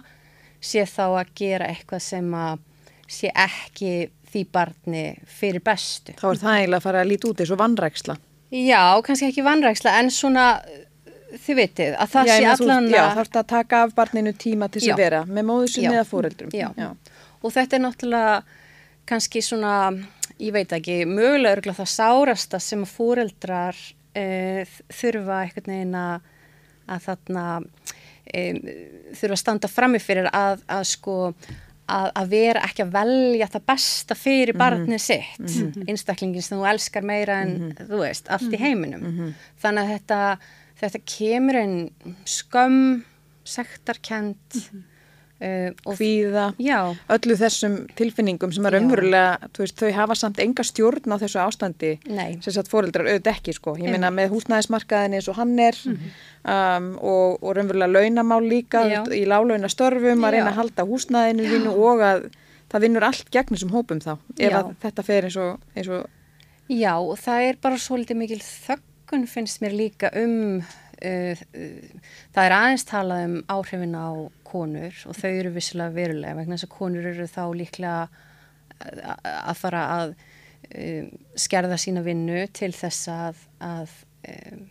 sé 0.60 0.84
þá 0.90 1.06
að 1.22 1.34
gera 1.38 1.70
eitthvað 1.70 2.04
sem 2.04 2.34
að 2.34 2.64
sé 3.08 3.32
ekki 3.32 4.10
því 4.28 4.42
barni 4.52 5.04
fyrir 5.32 5.64
bestu. 5.64 6.16
Þá 6.18 6.28
er 6.32 6.42
það 6.42 6.58
eiginlega 6.58 6.82
að 6.82 6.88
fara 6.88 7.04
að 7.04 7.12
líti 7.12 7.30
út 7.30 7.44
eins 7.44 7.54
og 7.54 7.62
vannræksla. 7.62 8.18
Já, 8.52 8.82
kannski 9.04 9.30
ekki 9.30 9.46
vannræksla 9.46 9.94
en 10.02 10.12
svona 10.12 10.48
þið 11.34 11.60
vitið, 11.60 11.96
að 11.98 12.14
það 12.14 12.30
já, 12.30 12.34
sé 12.36 12.48
allan 12.54 12.90
Já, 12.92 13.02
þarf 13.18 13.32
það 13.34 13.42
að 13.42 13.50
taka 13.52 13.82
af 13.84 13.96
barninu 13.98 14.34
tíma 14.34 14.70
til 14.72 14.82
þess 14.82 14.90
Já. 14.90 14.94
að 14.96 15.04
vera 15.04 15.22
með 15.28 15.48
móður 15.50 15.74
sinni 15.74 15.90
Já. 15.90 15.96
eða 15.98 16.08
fóreldrum. 16.12 16.56
Já. 16.56 16.70
og 17.42 17.54
þetta 17.56 17.78
er 17.78 17.84
náttúrulega 17.84 18.38
kannski 19.08 19.44
svona, 19.46 19.76
ég 20.40 20.56
veit 20.56 20.74
ekki, 20.76 20.98
mögulega 21.10 21.58
örgulega 21.58 21.82
það 21.82 21.94
sárasta 21.94 22.60
sem 22.64 22.84
að 22.84 22.96
fóreldrar 22.96 23.84
e, 24.16 24.26
þurfa 24.94 25.44
einhvern 25.46 25.74
veginn 25.74 25.96
að, 26.00 26.28
að 26.88 27.08
þarna 27.08 27.46
e, 28.28 28.44
þurfa 29.16 29.38
að 29.38 29.42
standa 29.44 29.72
frammi 29.72 30.04
fyrir 30.04 30.28
að, 30.32 30.64
að 30.68 30.84
sko 30.92 31.18
að, 31.88 32.12
að 32.12 32.32
vera 32.32 32.64
ekki 32.68 32.84
að 32.84 32.94
velja 32.98 33.50
það 33.54 33.66
besta 33.72 34.18
fyrir 34.18 34.58
barnið 34.60 35.04
sitt 35.04 35.88
einstaklingin 35.88 36.44
sem 36.44 36.60
þú 36.60 36.68
elskar 36.74 37.08
meira 37.08 37.42
en 37.46 37.74
þú 37.80 38.02
veist, 38.04 38.28
allt 38.34 38.54
í 38.54 38.62
heiminum 38.62 39.34
þannig 39.62 39.84
að 39.84 39.94
þetta, 39.96 40.22
þetta 40.82 41.02
kemur 41.08 41.60
einn 41.62 41.78
skömm 42.28 43.02
sektarkend 43.48 44.58
uh, 44.68 45.72
og 45.88 45.96
Kvíða, 45.96 46.50
Já, 46.62 46.94
öllu 47.14 47.38
þessum 47.40 47.78
tilfinningum 47.98 48.52
sem 48.56 48.66
er 48.68 48.78
umverulega, 48.82 49.50
þau 49.56 49.92
hafa 49.96 50.18
samt 50.20 50.42
enga 50.44 50.66
stjórn 50.68 51.16
á 51.16 51.18
þessu 51.22 51.40
ástandi. 51.44 51.94
Nei. 52.10 52.40
sem 52.44 52.56
sagt 52.56 52.72
fóreldrar 52.72 53.08
auðvitað 53.08 53.34
ekki, 53.34 53.56
sko. 53.58 53.78
Ég 53.80 53.94
meina 53.94 54.12
með 54.14 54.34
húsnæðismarkaðin 54.36 55.18
eins 55.20 55.30
og 55.32 55.40
hann 55.40 55.56
er 55.64 55.80
um, 55.88 56.92
og, 57.00 57.40
og 57.40 57.56
raunverulega 57.58 57.94
launamál 57.94 58.44
líka. 58.46 58.84
Já. 58.92 59.02
í 59.12 59.24
lálauna 59.30 59.72
störfum 59.72 60.28
að 60.28 60.38
reyna 60.38 60.52
að 60.52 60.62
halda 60.62 60.88
húsnæðinu 60.90 61.48
þínu 61.54 61.78
og 61.78 62.04
að 62.12 62.28
það 62.72 62.84
vinnur 62.84 63.08
allt 63.08 63.32
gegn 63.32 63.56
þessum 63.56 63.74
hópum 63.76 64.04
þá 64.04 64.14
ef 64.44 64.72
þetta 64.84 65.06
fer 65.08 65.28
eins 65.30 65.40
og, 65.40 65.66
eins 65.72 65.88
og 65.88 66.08
já, 66.68 66.94
það 67.24 67.46
er 67.48 67.60
bara 67.64 67.80
svolítið 67.80 68.20
mikil 68.20 68.42
þöggun 69.08 69.28
finnst 69.28 69.62
mér 69.64 69.76
líka 69.76 70.12
um 70.20 70.60
uh, 70.60 71.36
uh, 71.56 72.14
það 72.36 72.46
er 72.46 72.56
aðeins 72.56 72.88
talað 72.88 73.26
um 73.28 73.36
áhrifin 73.48 73.96
á 73.96 74.08
konur 74.48 75.04
og 75.08 75.16
þau 75.18 75.30
eru 75.32 75.52
vissilega 75.56 75.96
verulega 75.96 76.36
vegna 76.36 76.58
þess 76.58 76.68
að 76.68 76.74
konur 76.76 77.08
eru 77.08 77.28
þá 77.28 77.44
líklega 77.56 78.08
að, 78.78 79.14
að 79.24 79.62
fara 79.62 79.84
að 79.96 80.16
um, 80.76 81.12
skerða 81.40 81.78
sína 81.80 82.04
vinnu 82.04 82.48
til 82.52 82.74
þess 82.76 83.08
að, 83.14 83.46
að 83.64 83.96
um, 84.28 84.68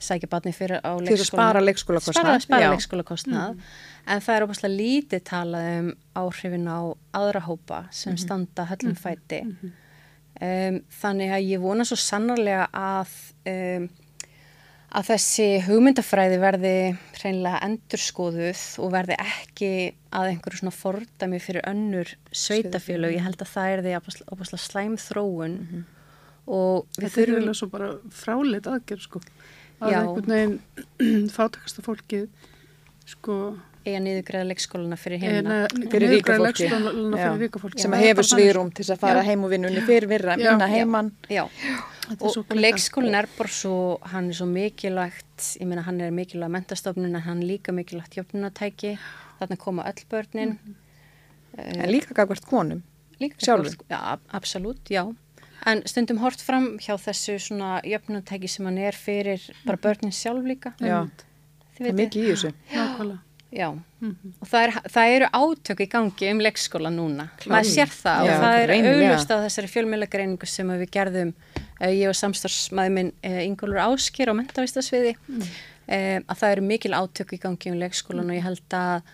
sækja 0.00 0.30
barni 0.30 0.54
fyrir 0.54 0.80
á 0.86 0.94
Til 1.02 1.10
þess 1.10 1.26
að 1.26 1.32
spara 1.34 1.66
leikskólakostnað, 1.66 2.22
spara, 2.22 2.40
spara 2.46 2.62
já. 2.62 2.70
leikskólakostnað. 2.72 3.60
En 4.06 4.22
það 4.24 4.36
er 4.36 4.46
opaslega 4.46 4.78
lítið 4.78 5.26
talað 5.28 5.70
um 5.74 5.92
áhrifin 6.22 6.70
á 6.70 6.80
aðra 7.18 7.42
hópa 7.44 7.84
sem 7.94 8.16
standa 8.20 8.70
höllum 8.70 8.96
fæti 8.96 9.42
um, 10.40 10.80
þannig 11.00 11.34
að 11.36 11.48
ég 11.48 11.62
vona 11.62 11.86
svo 11.88 11.98
sannarlega 12.00 12.68
að 12.76 13.16
um, 13.50 13.88
að 14.90 15.06
þessi 15.12 15.46
hugmyndafræði 15.68 16.38
verði 16.42 16.74
hreinlega 17.20 17.60
endurskoðuð 17.66 18.62
og 18.82 18.92
verði 18.94 19.18
ekki 19.22 19.72
að 20.10 20.32
einhverju 20.32 20.62
svona 20.62 20.74
fordæmi 20.74 21.38
fyrir 21.42 21.66
önnur 21.70 22.10
sveitafélög. 22.34 23.14
Ég 23.14 23.26
held 23.26 23.38
að 23.44 23.52
það 23.52 23.74
er 23.74 23.82
því 23.84 23.94
opaslega 24.34 24.62
slæm 24.64 24.96
þróun 24.98 25.56
og 26.50 26.88
við 26.96 27.04
Þetta 27.04 27.06
er 27.06 27.14
þurfum 27.14 27.36
eiginlega 27.36 27.58
svo 27.60 27.70
bara 27.70 27.90
fráleitt 28.22 28.70
aðgerð 28.70 29.06
sko. 29.06 29.22
Að 29.80 29.94
Já. 29.94 30.00
einhvern 30.00 30.34
veginn 30.34 31.28
fátakasta 31.36 31.86
fólkið 31.86 32.26
sko 33.10 33.36
eiga 33.86 34.00
niðurgræða 34.04 34.46
leikskólana 34.50 34.96
fyrir 35.00 35.22
hérna. 35.22 35.60
Fyrir 35.92 36.12
ríka 36.12 36.34
fólki. 36.36 36.66
leikskólana 36.68 37.20
Já. 37.20 37.30
fyrir 37.38 37.80
sem 37.80 37.94
hefur 38.02 38.26
svigrúm 38.28 38.72
til 38.76 38.84
að 38.84 38.98
fara 39.00 39.22
Já. 39.22 39.28
heim 39.30 39.44
og 39.46 39.50
vinnunni 39.54 39.80
fyrir 39.86 40.08
virra, 40.10 40.36
Já. 40.36 40.50
vinna 40.50 40.66
Já. 40.68 40.74
heiman. 40.74 41.08
Já, 41.30 41.44
Þetta 42.10 42.12
er 42.12 42.26
og, 42.26 42.36
og 42.36 42.46
glata. 42.48 42.60
leikskólinn 42.60 43.16
er 43.16 43.28
bara 43.38 43.48
svo, 43.48 43.98
hann 44.12 44.28
er 44.28 44.34
svo 44.34 44.46
mikilvægt, 44.50 45.46
ég 45.62 45.66
meina 45.70 45.82
hann 45.86 46.00
er 46.00 46.10
mikilvægt 46.10 46.50
mentastofnun 46.50 47.14
en 47.14 47.22
hann 47.24 47.40
líka 47.42 47.72
mikilvægt 47.72 48.18
jöfnunatæki, 48.18 48.98
þarna 49.40 49.56
koma 49.56 49.84
öll 49.88 50.04
börnin. 50.10 50.58
En 51.56 51.88
líka 51.90 52.14
gagvart 52.14 52.44
konum. 52.46 52.82
Líka 53.20 53.36
Sjálfur? 53.38 53.76
Já, 53.90 54.18
absolutt, 54.32 54.90
já. 54.90 55.06
En 55.66 55.82
stundum 55.86 56.18
hort 56.18 56.40
fram 56.40 56.78
hjá 56.78 56.96
þessu 56.96 57.38
svona 57.38 57.80
jöfnunatæki 57.84 58.48
sem 58.48 58.64
hann 58.64 58.78
er 58.78 58.92
fyrir 58.92 59.40
bara 59.66 59.76
börnin 59.76 60.12
sjálf 60.12 60.44
líka. 60.44 60.72
Já, 60.80 61.08
það 61.80 61.90
er 61.90 61.98
mikið 62.04 62.22
í 62.22 62.30
þessu. 62.30 62.54
Já, 63.50 63.66
og 64.38 64.46
það, 64.46 64.60
er, 64.62 64.72
það 64.94 65.12
eru 65.16 65.28
átök 65.34 65.80
í 65.82 65.86
gangi 65.90 66.28
um 66.30 66.42
leikskóla 66.44 66.90
núna. 66.94 67.26
Maður 67.50 67.66
sér 67.72 67.90
það 67.90 68.28
Já, 68.28 68.30
og 68.30 68.44
það 68.44 68.58
er 68.60 68.72
auglust 68.76 69.32
á 69.34 69.36
þessari 69.42 69.70
fjölmjöla 69.72 70.46
sem 70.46 70.70
við 70.70 70.92
gerðum, 70.94 71.32
uh, 71.80 71.90
ég 71.90 72.06
og 72.06 72.18
samstarfsmaður 72.20 72.94
minn 72.94 73.10
uh, 73.26 73.40
Ingólfur 73.42 73.82
Áskir 73.88 74.30
á 74.30 74.38
mentavistasviði, 74.38 75.16
mm. 75.26 75.50
að 75.90 76.38
það 76.38 76.54
eru 76.54 76.66
mikil 76.68 76.94
átök 76.94 77.34
í 77.34 77.40
gangi 77.42 77.74
um 77.74 77.82
leikskólan 77.82 78.30
og 78.30 78.38
ég 78.38 78.46
held 78.46 78.78
að, 78.78 79.12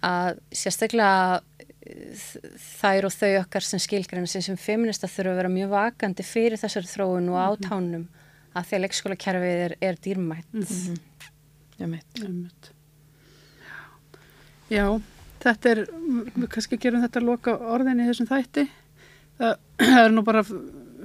að 0.00 0.40
sérstaklega 0.56 1.42
eh, 1.84 2.24
þær 2.80 3.10
og 3.10 3.16
þau 3.18 3.32
okkar 3.42 3.68
sem 3.68 3.82
skilgræna 3.84 4.30
sem 4.32 4.46
sem 4.48 4.56
feminista 4.56 5.10
þurfa 5.10 5.34
að 5.34 5.42
vera 5.42 5.52
mjög 5.52 5.74
vakandi 5.76 6.24
fyrir 6.24 6.62
þessari 6.62 6.88
þróun 6.88 7.28
og 7.34 7.42
átánum 7.42 8.08
að 8.54 8.70
því 8.70 8.78
að 8.78 8.84
leikskólakerfið 8.86 9.66
er, 9.66 9.76
er 9.82 10.00
dýrmætt. 10.00 10.48
Einmitt. 10.54 11.02
Já, 14.72 14.86
þetta 15.44 15.70
er, 15.74 15.82
við 16.34 16.48
kannski 16.54 16.78
gerum 16.80 17.04
þetta 17.04 17.20
að 17.20 17.28
loka 17.28 17.54
orðin 17.74 18.00
í 18.02 18.08
þessum 18.08 18.30
þætti. 18.30 18.64
Það, 19.38 19.54
það 19.82 20.00
er 20.04 20.14
nú 20.14 20.24
bara 20.26 20.44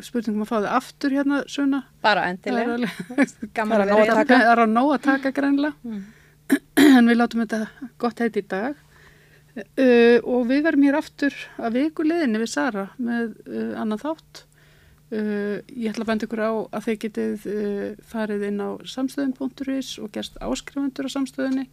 spurningum 0.06 0.46
að 0.46 0.52
fá 0.52 0.56
þið 0.60 0.70
aftur 0.78 1.16
hérna, 1.18 1.40
Suna. 1.52 1.82
Bara 2.06 2.28
Það 2.28 2.36
endilega. 2.36 2.92
Það 3.10 3.74
er 3.76 3.84
að 3.84 3.90
nóg 3.90 4.00
vera 4.00 4.14
að 4.14 4.22
taka. 4.22 4.38
það 4.38 4.52
á 4.64 4.68
nóg 4.76 4.92
að 4.94 5.02
taka 5.10 5.34
greinlega. 5.40 5.98
En 6.80 7.10
við 7.12 7.20
látum 7.20 7.44
þetta 7.44 7.90
gott 8.02 8.22
heiti 8.24 8.42
í 8.42 8.48
dag. 8.50 8.78
Uh, 9.60 10.22
og 10.24 10.46
við 10.48 10.62
verum 10.70 10.86
hér 10.88 10.98
aftur 11.02 11.36
að 11.60 11.76
viku 11.82 12.06
liðinni 12.06 12.40
við 12.40 12.52
Sara 12.54 12.86
með 13.02 13.34
uh, 13.50 13.74
annan 13.82 14.00
þátt. 14.00 14.46
Uh, 15.10 15.58
ég 15.74 15.90
ætla 15.90 16.06
að 16.06 16.10
benda 16.12 16.28
ykkur 16.28 16.42
á 16.46 16.52
að 16.70 16.84
þið 16.86 16.98
getið 17.04 17.46
uh, 17.50 17.86
farið 18.12 18.44
inn 18.52 18.62
á 18.62 18.70
samstöðun.is 18.86 19.96
og 20.04 20.12
gerst 20.14 20.38
áskrifundur 20.38 21.10
á 21.10 21.16
samstöðunni 21.16 21.66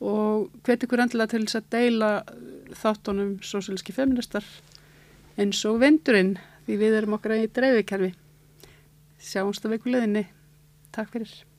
og 0.00 0.48
hvet 0.64 0.86
ykkur 0.86 1.04
endilega 1.04 1.34
til 1.34 1.42
þess 1.44 1.60
að 1.60 1.68
deila 1.76 2.10
uh, 2.24 2.72
þáttunum 2.80 3.36
sósílíski 3.44 3.92
feministar 3.92 4.48
eins 5.36 5.60
og 5.68 5.82
vendurinn 5.84 6.38
því 6.64 6.80
við 6.80 7.00
erum 7.02 7.18
okkar 7.18 7.36
í 7.42 7.46
dreifikerfi. 7.52 8.14
Sjáumst 9.20 9.68
að 9.68 9.76
viku 9.76 9.92
liðinni. 9.92 10.26
Takk 10.96 11.12
fyrir. 11.12 11.51